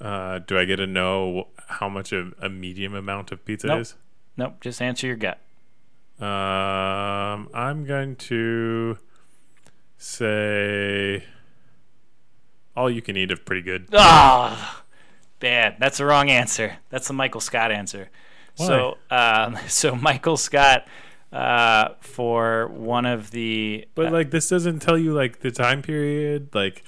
[0.00, 3.80] Uh, do I get to know how much of a medium amount of pizza Nope.
[3.80, 3.94] is?
[4.36, 5.38] Nope, just answer your gut.
[6.20, 8.98] Um, I'm going to
[9.96, 11.24] say
[12.76, 13.88] all you can eat of pretty good.
[13.92, 14.82] Ah,
[15.38, 15.76] bad.
[15.78, 16.76] That's the wrong answer.
[16.90, 18.08] That's the Michael Scott answer.
[18.54, 20.86] So, um, so Michael Scott
[21.32, 26.54] uh, for one of the But like this doesn't tell you like the time period.
[26.54, 26.82] Like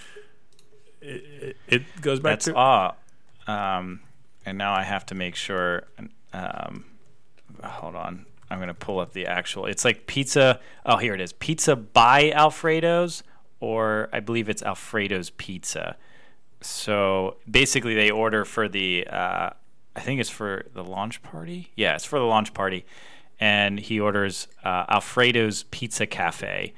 [1.00, 2.96] it, it, goes back That's to all.
[3.46, 4.00] Um,
[4.44, 5.84] and now I have to make sure.
[6.32, 6.84] Um,
[7.62, 8.26] hold on.
[8.50, 9.66] I'm going to pull up the actual.
[9.66, 10.60] It's like pizza.
[10.84, 11.32] Oh, here it is.
[11.32, 13.22] Pizza by Alfredo's,
[13.60, 15.96] or I believe it's Alfredo's Pizza.
[16.60, 19.06] So basically, they order for the.
[19.06, 19.50] Uh,
[19.94, 21.70] I think it's for the launch party.
[21.76, 22.84] Yeah, it's for the launch party,
[23.38, 26.72] and he orders uh, Alfredo's Pizza Cafe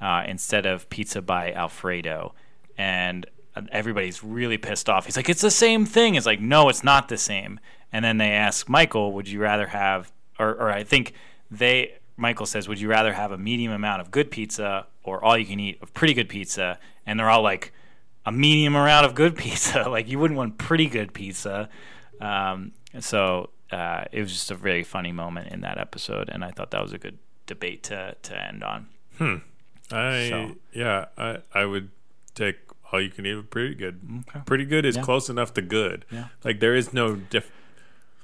[0.00, 2.34] uh, instead of Pizza by Alfredo,
[2.76, 3.26] and
[3.72, 5.06] everybody's really pissed off.
[5.06, 7.58] He's like, "It's the same thing." It's like, "No, it's not the same."
[7.92, 11.14] And then they ask Michael, "Would you rather have?" Or, or I think
[11.50, 15.38] they Michael says, "Would you rather have a medium amount of good pizza or all
[15.38, 17.72] you can eat of pretty good pizza?" And they're all like,
[18.26, 19.88] "A medium amount of good pizza.
[19.88, 21.68] like you wouldn't want pretty good pizza."
[22.20, 26.50] Um, so uh, it was just a very funny moment in that episode, and I
[26.50, 28.86] thought that was a good debate to to end on.
[29.18, 29.36] Hmm.
[29.90, 30.56] I So.
[30.72, 31.90] yeah, I I would
[32.34, 32.56] take
[32.92, 34.00] all you can eat pretty good.
[34.30, 34.40] Okay.
[34.46, 35.02] Pretty good is Yeah.
[35.02, 36.04] close enough to good.
[36.10, 36.28] Yeah.
[36.44, 37.50] Like there is no diff.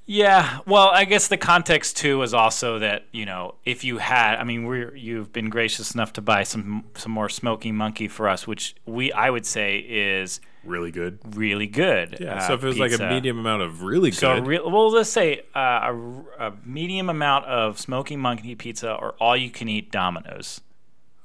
[0.07, 4.37] Yeah, well, I guess the context too was also that you know if you had,
[4.37, 8.29] I mean, we're you've been gracious enough to buy some some more Smoking Monkey for
[8.29, 11.19] us, which we I would say is Really good.
[11.37, 12.19] really good.
[12.21, 12.37] Yeah.
[12.37, 14.91] uh, so if it was like a medium amount of really so good, re- well,
[14.91, 15.93] let's say uh,
[16.39, 20.61] a, a medium amount of Smoking Monkey pizza or all you can eat Domino's.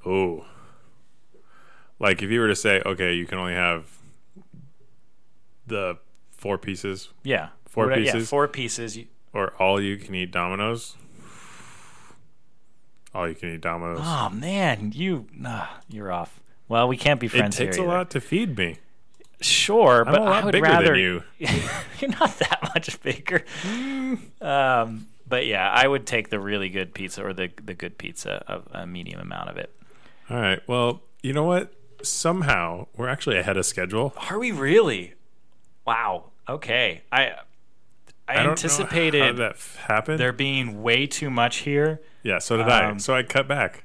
[0.04, 0.44] oh,
[1.98, 3.86] like if you were to say, okay, you can only have
[5.66, 5.98] the
[6.32, 8.28] four pieces Yeah, Four What- Yeah, pieces?
[8.30, 8.96] four pieces.
[8.96, 10.96] You- or all you can eat Domino's.
[13.14, 14.00] All you can eat Domino's.
[14.02, 16.40] Oh man, you nah, you're off.
[16.68, 17.64] Well, we can't be it friends here.
[17.66, 17.88] It takes a either.
[17.90, 18.76] lot to feed me.
[19.40, 21.22] Sure, I'm but a I would bigger rather than you.
[21.38, 23.44] you're not that much bigger.
[24.40, 28.44] um, but yeah, I would take the really good pizza or the the good pizza
[28.46, 29.74] of a medium amount of it.
[30.28, 30.60] All right.
[30.68, 31.72] Well, you know what?
[32.02, 34.12] Somehow we're actually ahead of schedule.
[34.30, 35.14] Are we really?
[35.86, 36.30] Wow.
[36.48, 37.02] Okay.
[37.10, 37.32] I
[38.28, 40.20] I, I anticipated that happened.
[40.20, 42.00] there being way too much here.
[42.22, 42.90] yeah, so did I.
[42.90, 43.84] Um, So I cut back.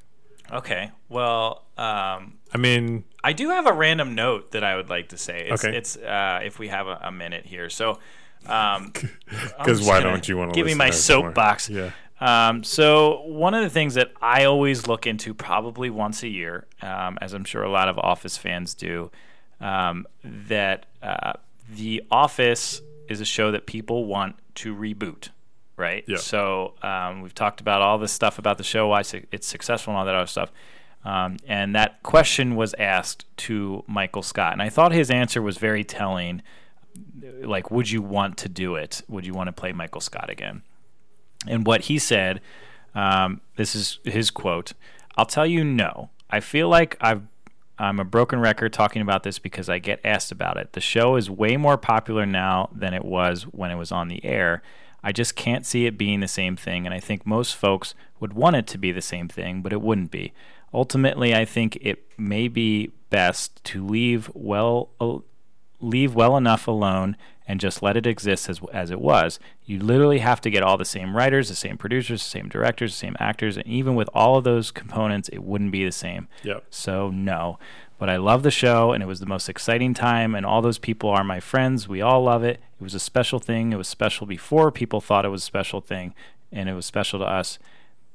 [0.51, 0.91] Okay.
[1.09, 5.17] Well, um, I mean, I do have a random note that I would like to
[5.17, 5.49] say.
[5.49, 5.75] It's, Okay.
[5.75, 7.69] It's uh, if we have a, a minute here.
[7.69, 7.99] So,
[8.45, 8.93] um,
[9.25, 11.69] because just why don't you want to give me my soapbox?
[11.69, 11.91] Yeah.
[12.21, 16.65] Um, so one of the things that I always look into, probably once a year,
[16.81, 19.11] um, as I'm sure a lot of Office fans do,
[19.59, 21.33] um, that uh,
[21.69, 25.27] The Office is a show that people want to reboot,
[25.75, 26.05] right?
[26.07, 26.15] Yeah.
[26.15, 29.03] So um, we've talked about all this stuff about the show, why
[29.33, 30.53] it's successful, and all that other stuff.
[31.05, 35.57] Um, and that question was asked to Michael Scott, and I thought his answer was
[35.57, 36.41] very telling.
[37.41, 39.03] Like, would you want to do it?
[39.07, 40.63] Would you want to play Michael Scott again?
[41.47, 42.41] And what he said,
[42.95, 44.73] um, this is his quote
[45.17, 46.09] I'll tell you no.
[46.29, 47.21] I feel like I've,
[47.77, 50.73] I'm a broken record talking about this because I get asked about it.
[50.73, 54.23] The show is way more popular now than it was when it was on the
[54.25, 54.61] air.
[55.03, 58.33] I just can't see it being the same thing, and I think most folks would
[58.33, 60.33] want it to be the same thing, but it wouldn't be.
[60.75, 65.19] Ultimately, I think it may be best to leave well uh,
[65.79, 67.15] leave well enough alone
[67.47, 69.39] and just let it exist as, as it was.
[69.63, 72.91] You literally have to get all the same writers, the same producers, the same directors,
[72.91, 76.27] the same actors, and even with all of those components, it wouldn't be the same.
[76.43, 76.65] Yep.
[76.69, 77.57] So, no.
[77.97, 80.79] But I love the show, and it was the most exciting time, and all those
[80.79, 81.87] people are my friends.
[81.87, 82.59] We all love it.
[82.79, 83.71] It was a special thing.
[83.71, 86.13] It was special before people thought it was a special thing,
[86.51, 87.59] and it was special to us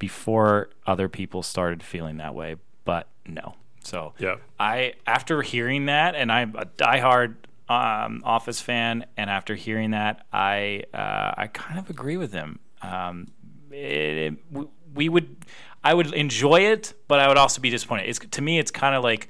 [0.01, 2.55] before other people started feeling that way.
[2.85, 3.53] But no.
[3.83, 4.41] So, Yep.
[4.59, 7.35] I after hearing that, and I'm a diehard
[7.69, 12.59] um, Office fan, and after hearing that, I uh, I kind of agree with him.
[12.81, 13.27] Um,
[13.71, 15.37] it, it- we would,
[15.85, 18.09] I would enjoy it, but I would also be disappointed.
[18.09, 19.29] It's to me, it's kind of like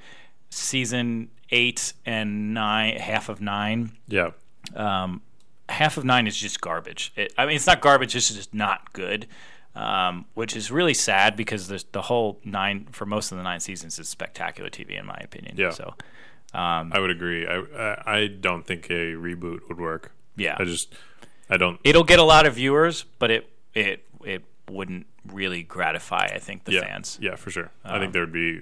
[0.50, 3.92] season eight and nine, half of nine.
[4.08, 4.30] Yeah.
[4.74, 5.22] Um,
[5.68, 7.12] half of nine is just garbage.
[7.14, 9.28] It, I mean, it's not garbage; it's just not good,
[9.74, 13.98] um, which is really sad because the whole nine for most of the nine seasons
[13.98, 15.56] is spectacular TV in my opinion.
[15.56, 15.70] Yeah.
[15.70, 15.94] So
[16.54, 17.46] I would agree.
[17.46, 20.12] I, I I don't think a reboot would work.
[20.36, 20.94] yeah, I just
[21.48, 21.80] I don't.
[21.84, 26.64] it'll get a lot of viewers, but it it it wouldn't really gratify I think
[26.64, 27.16] the yeah, fans.
[27.18, 27.70] Um, yeah, for sure.
[27.84, 28.60] I think there would be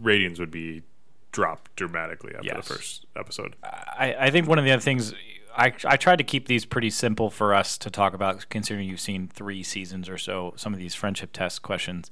[0.00, 0.82] ratings would be
[1.30, 2.66] dropped dramatically after Yes.
[2.68, 3.54] the first episode.
[3.62, 5.14] I, I think one of the other things
[5.58, 9.00] I, I tried to keep these pretty simple for us to talk about, considering you've
[9.00, 10.54] seen three seasons or so.
[10.56, 12.10] Some of these friendship test questions.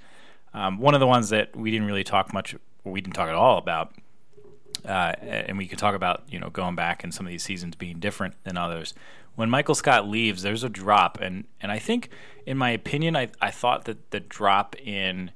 [0.53, 3.29] Um, one of the ones that we didn't really talk much, or we didn't talk
[3.29, 3.95] at all about,
[4.85, 7.77] uh, and we could talk about you know going back and some of these seasons
[7.77, 8.95] being different than others.
[9.37, 12.11] When Michael Scott leaves, there's a drop, and and I think,
[12.47, 15.31] in my opinion, I I thought that the drop in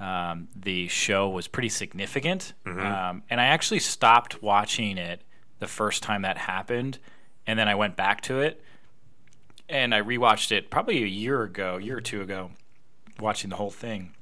[0.00, 5.22] um, the show was pretty significant, um, and I actually stopped watching it
[5.60, 6.98] the first time that happened,
[7.46, 8.62] and then I went back to it,
[9.68, 12.50] and I rewatched it probably a year ago, year or two ago,
[13.18, 14.14] watching the whole thing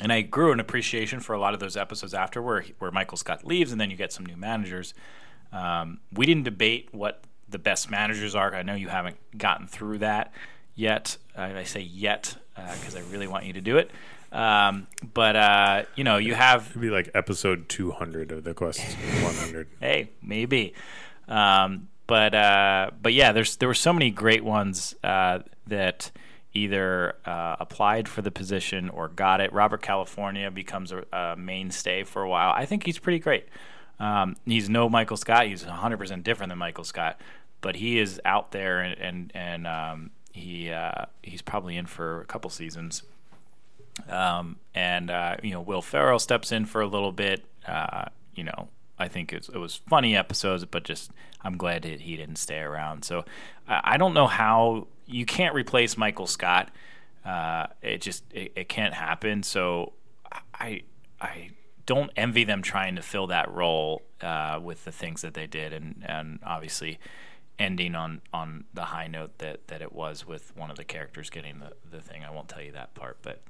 [0.00, 3.18] and I grew an appreciation for a lot of those episodes after where where Michael
[3.18, 4.94] Scott leaves, and then you get some new managers.
[5.52, 8.54] Um, we didn't debate what the best managers are.
[8.54, 10.32] I know you haven't gotten through that
[10.74, 11.18] yet.
[11.36, 13.90] Uh, I say yet because I really want you to do it.
[14.32, 18.80] Um, but uh, you know, you have It'd be like episode 200 of the Quest
[18.80, 19.68] 100.
[19.80, 20.72] hey, maybe.
[21.28, 25.38] Um, but uh, but yeah, there's there were so many great ones uh,
[25.68, 26.10] that
[26.52, 29.52] either uh, applied for the position or got it.
[29.52, 32.52] Robert California becomes a, a mainstay for a while.
[32.52, 33.46] I think he's pretty great.
[34.00, 35.46] Um, he's no Michael Scott.
[35.46, 37.20] He's 100% different than Michael Scott,
[37.60, 42.22] but he is out there and and, and um, he uh, he's probably in for
[42.22, 43.04] a couple seasons.
[44.08, 47.44] Um, and uh, you know, Will Ferrell steps in for a little bit.
[47.68, 48.68] Uh, you know,
[49.00, 51.10] I think it was, it was funny episodes, but just
[51.42, 53.04] I'm glad that he didn't stay around.
[53.04, 53.24] So
[53.66, 56.70] I, I don't know how you can't replace Michael Scott.
[57.24, 59.42] Uh, it just it, it can't happen.
[59.42, 59.94] So
[60.54, 60.82] I
[61.20, 61.50] I
[61.86, 65.72] don't envy them trying to fill that role uh, with the things that they did,
[65.72, 66.98] and and obviously
[67.58, 71.30] ending on on the high note that that it was with one of the characters
[71.30, 72.24] getting the the thing.
[72.24, 73.42] I won't tell you that part, but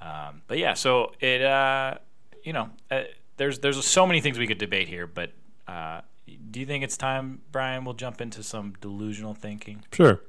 [0.00, 0.74] um, but yeah.
[0.74, 1.98] So it uh,
[2.44, 3.02] you know uh,
[3.36, 5.32] there's there's so many things we could debate here, but
[5.66, 6.02] uh,
[6.50, 7.84] do you think it's time, Brian?
[7.84, 9.84] We'll jump into some delusional thinking.
[9.92, 10.20] Sure.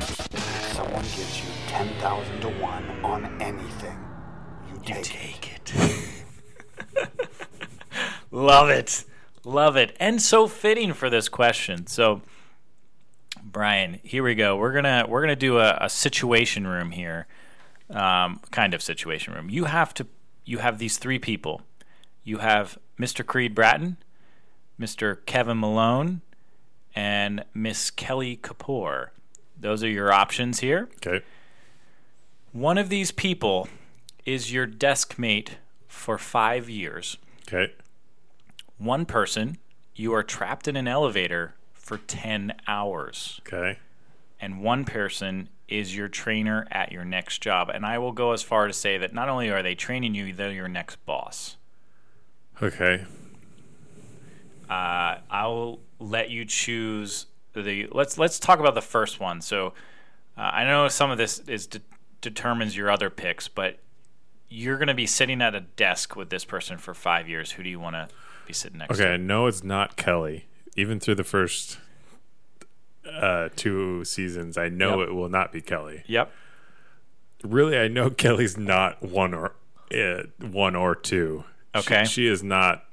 [0.00, 3.98] Someone gives you 10,000 to 1 on anything.
[4.68, 5.64] You take, it.
[5.64, 6.24] Take
[6.96, 7.28] it.
[8.30, 9.04] Love it.
[9.44, 9.96] Love it.
[10.00, 11.86] And so fitting for this question.
[11.86, 12.22] So
[13.42, 14.56] Brian, here we go.
[14.56, 17.26] We're gonna we're gonna do a, a situation room here.
[17.90, 19.50] Um, kind of situation room.
[19.50, 20.06] You have to
[20.44, 21.62] you have these three people.
[22.24, 23.24] You have Mr.
[23.24, 23.96] Creed Bratton,
[24.78, 25.24] Mr.
[25.26, 26.20] Kevin Malone,
[26.94, 29.08] and Miss Kelly Kapoor.
[29.58, 30.88] Those are your options here.
[31.06, 31.24] Okay.
[32.52, 33.68] One of these people
[34.24, 37.16] is your desk mate for five years.
[37.46, 37.72] Okay.
[38.78, 39.58] One person,
[39.94, 43.40] you are trapped in an elevator for 10 hours.
[43.46, 43.78] Okay.
[44.40, 47.68] And one person is your trainer at your next job.
[47.68, 50.32] And I will go as far to say that not only are they training you,
[50.32, 51.56] they're your next boss.
[52.62, 53.04] Okay.
[54.68, 57.88] Uh, I'll let you choose the.
[57.90, 59.40] Let's let's talk about the first one.
[59.40, 59.68] So
[60.36, 61.80] uh, I know some of this is de-
[62.20, 63.78] determines your other picks, but
[64.48, 67.52] you're going to be sitting at a desk with this person for five years.
[67.52, 68.08] Who do you want to
[68.46, 69.04] be sitting next Okay.
[69.08, 69.14] to?
[69.14, 70.46] I know it's not Kelly.
[70.76, 71.78] Even through the first
[73.10, 75.08] uh, two seasons, I know Yep.
[75.08, 76.04] it will not be Kelly.
[76.06, 76.32] Yep.
[77.42, 79.54] Really, I know Kelly's not one or
[79.92, 81.44] uh, one or two.
[81.74, 82.04] She- Okay.
[82.04, 82.84] She, is not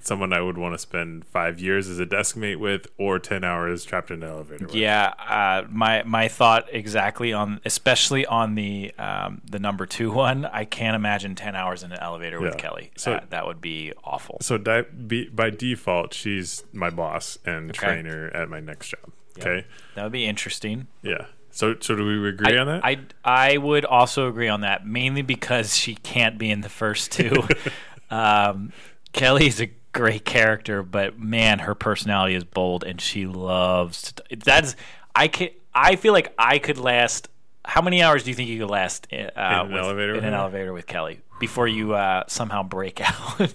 [0.00, 3.44] someone I would want to spend five years as a desk mate with, or ten
[3.44, 4.66] hours trapped in an elevator.
[4.66, 4.74] With.
[4.74, 10.46] Yeah, uh, my my thought exactly on, especially on the um, the number two one.
[10.46, 12.90] I can't imagine ten hours in an elevator with Kelly.
[12.96, 14.38] So- that, that would be awful.
[14.40, 17.86] So di- be, by default, she's my boss and Okay.
[17.86, 19.12] trainer at my next job.
[19.38, 19.66] Okay.
[19.94, 20.86] That would be interesting.
[21.02, 21.26] Yeah.
[21.54, 22.84] So so do we agree I, on that?
[22.84, 27.12] I I would also agree on that, mainly because she can't be in the first
[27.12, 27.46] two.
[28.12, 28.72] um,
[29.12, 34.12] Kelly's a great character, but man, her personality is bold, and she loves.
[34.12, 34.76] To, that's
[35.16, 35.48] I can.
[35.74, 37.28] I feel like I could last.
[37.64, 40.34] How many hours do you think you could last uh, an with- elevator in an
[40.34, 43.54] elevator with Kelly before you uh, somehow break out?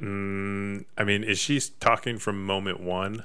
[0.00, 3.24] Mm, I mean, is she talking from moment one?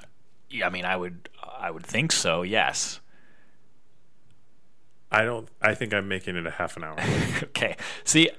[0.50, 1.30] yeah, I mean, I would.
[1.60, 2.42] I would think so.
[2.42, 3.00] Yes.
[5.12, 5.50] I don't.
[5.62, 6.98] I think I'm making it a half an hour.
[7.44, 7.76] Okay.
[8.04, 8.30] See,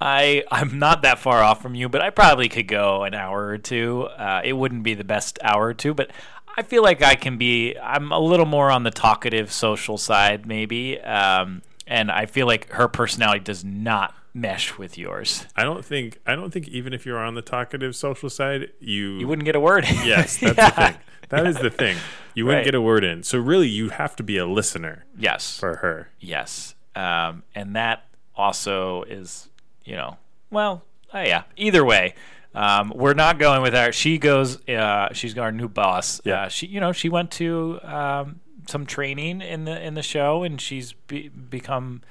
[0.00, 3.46] I I'm not that far off from you, but I probably could go an hour
[3.48, 4.02] or two.
[4.04, 6.10] Uh, it wouldn't be the best hour or two, but
[6.56, 7.76] I feel like I can be.
[7.76, 11.00] I'm a little more on the talkative, social side, maybe.
[11.00, 15.46] Um, and I feel like her personality does not mesh with yours.
[15.56, 19.18] I don't think I don't think even if you're on the talkative social side, you
[19.18, 19.84] You wouldn't get a word.
[19.84, 19.94] in.
[20.06, 20.70] Yes, that's Yeah.
[20.70, 20.96] the thing.
[21.30, 21.96] That is the thing.
[22.34, 22.64] You wouldn't Right.
[22.64, 23.22] get a word in.
[23.22, 25.58] So really, you have to be a listener Yes.
[25.58, 26.08] for her.
[26.20, 26.74] Yes.
[26.96, 29.48] Um, and that also is,
[29.88, 30.18] you know,
[30.50, 30.84] well,
[31.14, 31.44] uh, yeah.
[31.56, 32.14] Either way,
[32.54, 33.92] um, we're not going with her.
[33.92, 34.66] She goes.
[34.68, 36.20] Uh, she's our new boss.
[36.24, 36.42] Yeah.
[36.42, 40.42] Uh, she, you know, she went to um, some training in the in the show,
[40.42, 42.02] and she's be- become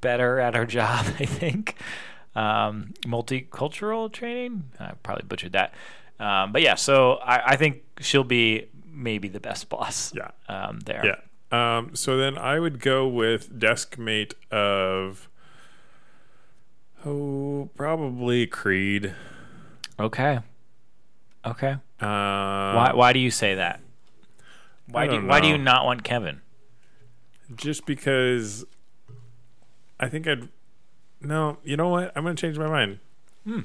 [0.00, 1.06] better at her job.
[1.18, 1.76] I think.
[2.36, 4.64] Um, multicultural training.
[4.80, 5.72] I probably butchered that.
[6.18, 10.12] Um, but yeah, so I, I think she'll be maybe the best boss.
[10.14, 10.30] Yeah.
[10.48, 11.04] Um, there.
[11.04, 11.16] Yeah.
[11.52, 15.28] Um, so then I would go with desk mate of
[17.04, 19.14] oh probably Creed.
[19.98, 20.40] Okay.
[21.44, 21.72] Okay.
[22.00, 22.92] Uh, Why?
[22.94, 23.80] Why do you say that?
[24.88, 26.40] Why do you, don't Why do you not want Kevin?
[27.54, 28.64] Just because
[30.00, 30.48] I think I'd
[31.20, 31.58] no.
[31.64, 32.12] You know what?
[32.14, 32.98] I'm gonna change my mind.
[33.44, 33.60] Hmm.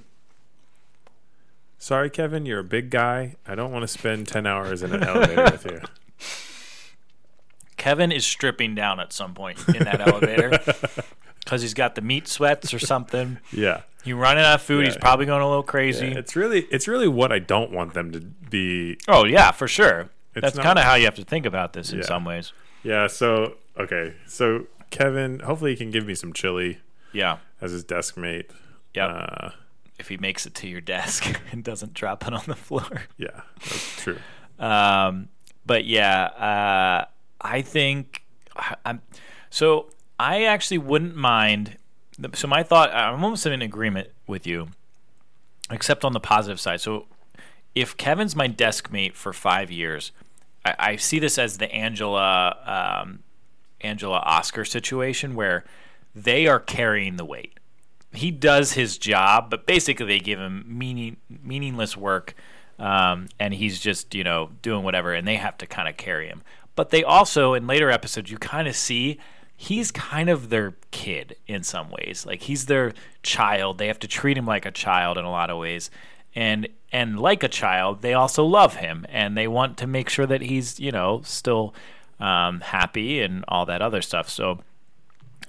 [1.78, 2.46] Sorry, Kevin.
[2.46, 3.36] You're a big guy.
[3.48, 5.82] I don't want to spend ten hours in an elevator with you.
[7.78, 10.60] Kevin is stripping down at some point in that elevator
[11.50, 13.40] because he's got the meat sweats or something.
[13.52, 13.82] Yeah.
[14.04, 14.86] He's running out of food.
[14.86, 16.08] He's probably going a little crazy.
[16.08, 18.98] It's really it's really what I don't want them to be.
[19.10, 20.10] oh yeah, for sure.
[20.36, 22.06] It's That's kind of how you have to think about this in Yeah.
[22.06, 22.54] some ways.
[22.84, 24.14] Yeah, so okay.
[24.26, 26.78] So Kevin, hopefully he can give me some chili
[27.12, 27.40] Yeah.
[27.60, 28.50] as his desk mate.
[28.94, 29.08] Yeah.
[29.08, 29.52] Uh,
[29.98, 33.04] if he makes it to your desk and doesn't drop it on the floor.
[33.18, 34.18] yeah, that's true.
[34.60, 35.28] Um,
[35.66, 37.06] but yeah, uh,
[37.42, 38.24] I think
[38.56, 39.02] I- I'm.
[39.50, 39.90] So
[40.20, 41.78] I actually wouldn't mind.
[42.34, 44.68] So my thought, I'm almost in agreement with you,
[45.72, 46.82] except on the positive side.
[46.82, 47.06] So
[47.74, 50.12] if Kevin's my desk mate for five years,
[50.66, 53.20] I, I see this as the Angela um,
[53.82, 55.64] Angela Oscar situation where
[56.14, 57.54] they are carrying the weight.
[58.12, 62.34] He does his job, but basically they give him meaning meaningless work,
[62.78, 66.28] um, and he's just you know doing whatever, and they have to kind of carry
[66.28, 66.42] him.
[66.76, 69.20] But they also in later episodes you kind of see
[69.62, 72.26] he's kind of their kid in some ways.
[72.26, 72.94] Like he's their
[73.24, 73.78] child.
[73.78, 75.92] They have to treat him like a child in a lot of ways.
[76.34, 80.26] And and like a child, they also love him and they want to make sure
[80.26, 81.76] that he's, you know, still
[82.22, 84.30] um, happy and all that other stuff.
[84.30, 84.60] So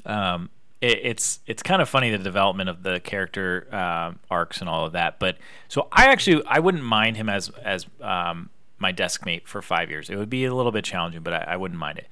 [0.05, 0.51] um,
[0.81, 4.87] it, it's it's kind of funny the development of the character uh, arcs and all
[4.87, 5.21] of that.
[5.21, 5.39] But
[5.69, 9.89] so I actually I wouldn't mind him as as um, my desk mate for five
[9.89, 10.11] years.
[10.11, 12.09] It would be a little bit challenging, but I, I wouldn't mind it.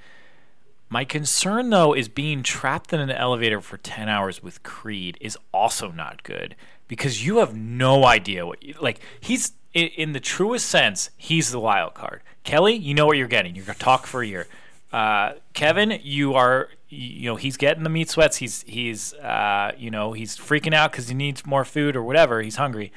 [0.89, 5.37] My concern though is being trapped in an elevator for 10 hours with Creed is
[5.53, 10.67] also not good because you have no idea what you like he's in, the truest
[10.67, 12.23] sense he's the wild card.
[12.43, 13.55] Kelly, you know what you're getting.
[13.55, 14.47] You're going to talk for a year.
[14.91, 18.39] Uh, Kevin, you are you know he's getting the meat sweats.
[18.39, 22.41] He's he's uh, you know he's freaking out cuz he needs more food or whatever.
[22.41, 22.93] He's hungry.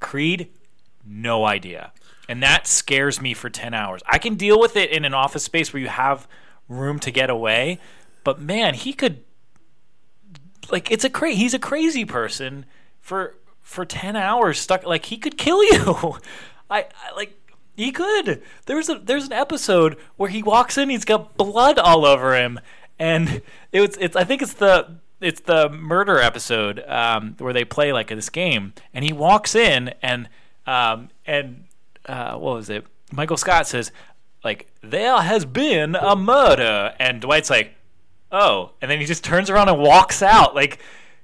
[0.00, 0.48] Creed,
[1.04, 1.92] no idea.
[2.28, 4.02] And that scares me for 10 hours.
[4.06, 6.26] I can deal with it in an office space where you have
[6.68, 7.78] room to get away,
[8.24, 9.22] but man, he could
[10.70, 12.66] like it's a cra- he's a crazy person
[13.00, 16.18] for for 10 hours stuck like he could kill you.
[16.70, 17.32] I, I like
[17.76, 18.42] he could.
[18.66, 22.58] There's a there's an episode where he walks in, he's got blood all over him
[22.98, 23.42] and
[23.72, 27.92] it was it's I think it's the it's the murder episode um, where they play
[27.92, 30.28] like this game, and he walks in and
[30.66, 31.64] um, and
[32.06, 32.86] uh, what was it?
[33.12, 33.92] Michael Scott says
[34.46, 37.74] like there has been a murder, and Dwight's like,
[38.30, 40.54] oh, and then he just turns around and walks out.
[40.54, 40.78] Like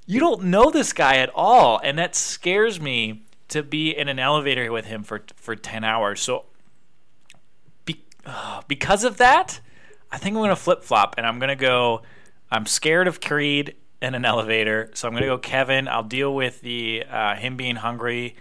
[0.06, 4.18] you don't know this guy at all, and that scares me to be in an
[4.18, 6.20] elevator with him for for ten hours.
[6.20, 6.44] So
[7.84, 9.60] be, uh, because of that,
[10.10, 12.02] I think I'm gonna flip flop, and I'm gonna go.
[12.50, 15.86] I'm scared of Creed in an elevator, so I'm gonna go Kevin.
[15.86, 18.36] I'll deal with the uh, him being hungry.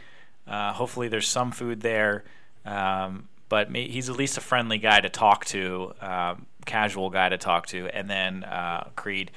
[0.47, 2.25] Uh, hopefully, there's some food there,
[2.65, 7.37] um, but he's at least a friendly guy to talk to, um, casual guy to
[7.37, 7.85] talk to.
[7.89, 9.29] And then uh, Creed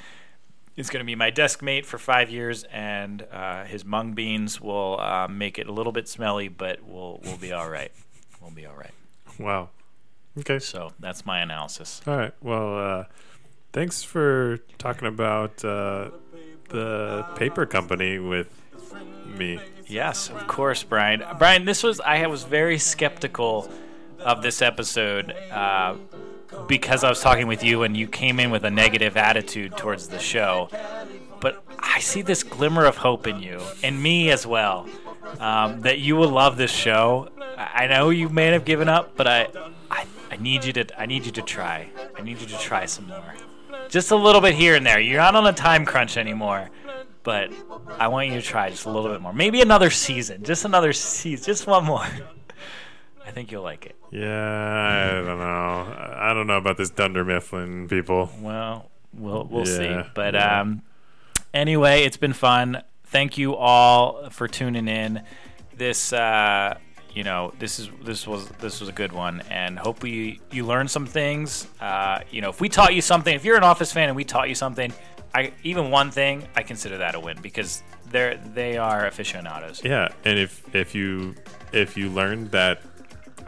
[0.77, 4.61] is going to be my desk mate for five years, and uh, his mung beans
[4.61, 7.91] will uh, make it a little bit smelly, but we'll we'll be all right.
[8.41, 8.93] We'll be all right.
[9.37, 9.71] Wow.
[10.39, 10.61] Okay.
[10.61, 12.01] So that's my analysis.
[12.07, 12.35] All right.
[12.41, 13.05] Well, uh,
[13.73, 16.11] thanks for talking about uh,
[16.69, 18.47] the paper company with
[19.27, 19.59] me.
[19.89, 21.25] Yes, of course, Brian.
[21.37, 23.69] Brian, this was I was very skeptical
[24.25, 25.97] of this episode uh,
[26.67, 30.09] because I was talking with you and you came in with a negative attitude towards
[30.09, 30.69] the show.
[31.41, 34.89] But I see this glimmer of hope in you and me as well.
[35.41, 37.29] Um, that you will love this show.
[37.57, 39.49] I know you may have given up, but I,
[39.91, 41.89] I I need you to I need you to try.
[42.17, 43.35] I need you to try some more.
[43.89, 45.01] Just a little bit here and there.
[45.01, 46.71] You're not on a time crunch anymore.
[47.23, 47.53] But
[47.99, 49.33] I want you to try just a little bit more.
[49.33, 50.45] Maybe another season.
[50.45, 51.47] Just another season.
[51.47, 52.07] Just one more.
[53.27, 53.97] I think you'll like it.
[54.11, 56.15] Yeah, I don't know.
[56.19, 58.31] I don't know about this Dunder Mifflin people.
[58.41, 60.09] Well, we'll we'll Yeah, see.
[60.15, 60.61] But yeah.
[60.61, 60.83] um,
[61.53, 62.83] anyway, it's been fun.
[63.05, 65.23] Thank you all for tuning in.
[65.77, 66.77] This uh,
[67.15, 70.91] you know this is this was this was a good one, and hopefully you learned
[70.91, 71.67] some things.
[71.81, 74.25] Uh, you know, if we taught you something, if you're an Office fan and we
[74.25, 74.93] taught you something,
[75.35, 79.83] I even one thing, I consider that a win because they're they are aficionados.
[79.83, 81.35] Yeah, and if if you
[81.73, 82.83] if you learned that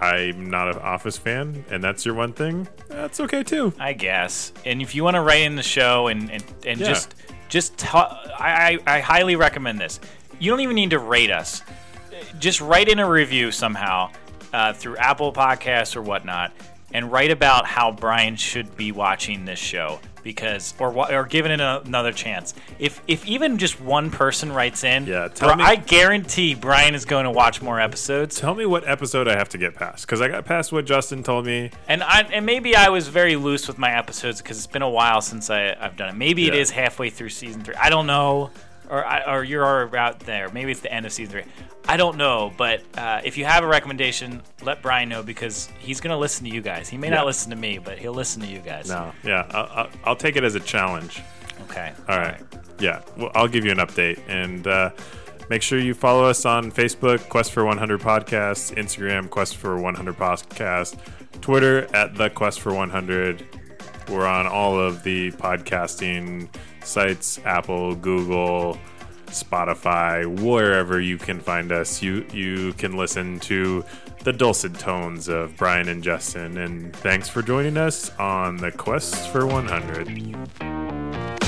[0.00, 3.72] I'm not an Office fan and that's your one thing, that's okay too.
[3.78, 4.52] I guess.
[4.64, 6.86] And if you want to write in the show and and, and Yeah.
[6.88, 7.14] just
[7.48, 10.00] just ta- I, I I highly recommend this.
[10.38, 11.62] You don't even need to rate us.
[12.38, 14.10] Just write in a review somehow
[14.52, 16.52] uh, through Apple Podcasts or whatnot,
[16.92, 21.60] and write about how Brian should be watching this show because or or giving it
[21.60, 22.52] another chance.
[22.78, 26.94] If if even just one person writes in, Yeah, tell Bri- me- I guarantee Brian
[26.94, 28.38] is going to watch more episodes.
[28.38, 31.22] Tell me what episode I have to get past because I got past what Justin
[31.22, 31.70] told me.
[31.88, 34.90] And I and maybe I was very loose with my episodes because it's been a
[34.90, 36.16] while since I, I've done it.
[36.16, 36.60] Maybe it Yeah.
[36.60, 37.76] is halfway through season three.
[37.76, 38.50] I don't know,
[38.88, 40.48] or or you're out there.
[40.50, 41.52] Maybe it's the end of season three.
[41.88, 46.00] I don't know, but uh, if you have a recommendation, let Brian know because he's
[46.00, 46.88] gonna listen to you guys.
[46.88, 47.16] He may Yeah.
[47.16, 48.88] not listen to me, but he'll listen to you guys.
[48.88, 51.22] No, yeah, I'll, I'll, take it as a challenge.
[51.70, 51.92] Okay.
[52.08, 52.40] All right.
[52.80, 54.90] Yeah, well, I'll give you an update and uh,
[55.48, 60.16] make sure you follow us on Facebook, Quest for 100 Podcasts, Instagram, Quest for 100
[60.16, 60.98] Podcast,
[61.40, 63.46] Twitter at the Quest for 100.
[64.08, 66.48] We're on all of the podcasting
[66.86, 68.78] sites Apple, Google,
[69.26, 72.02] Spotify, wherever you can find us.
[72.02, 73.84] You you can listen to
[74.24, 76.58] the dulcet tones of Brian and Justin.
[76.58, 81.45] And thanks for joining us on the Quest for 100.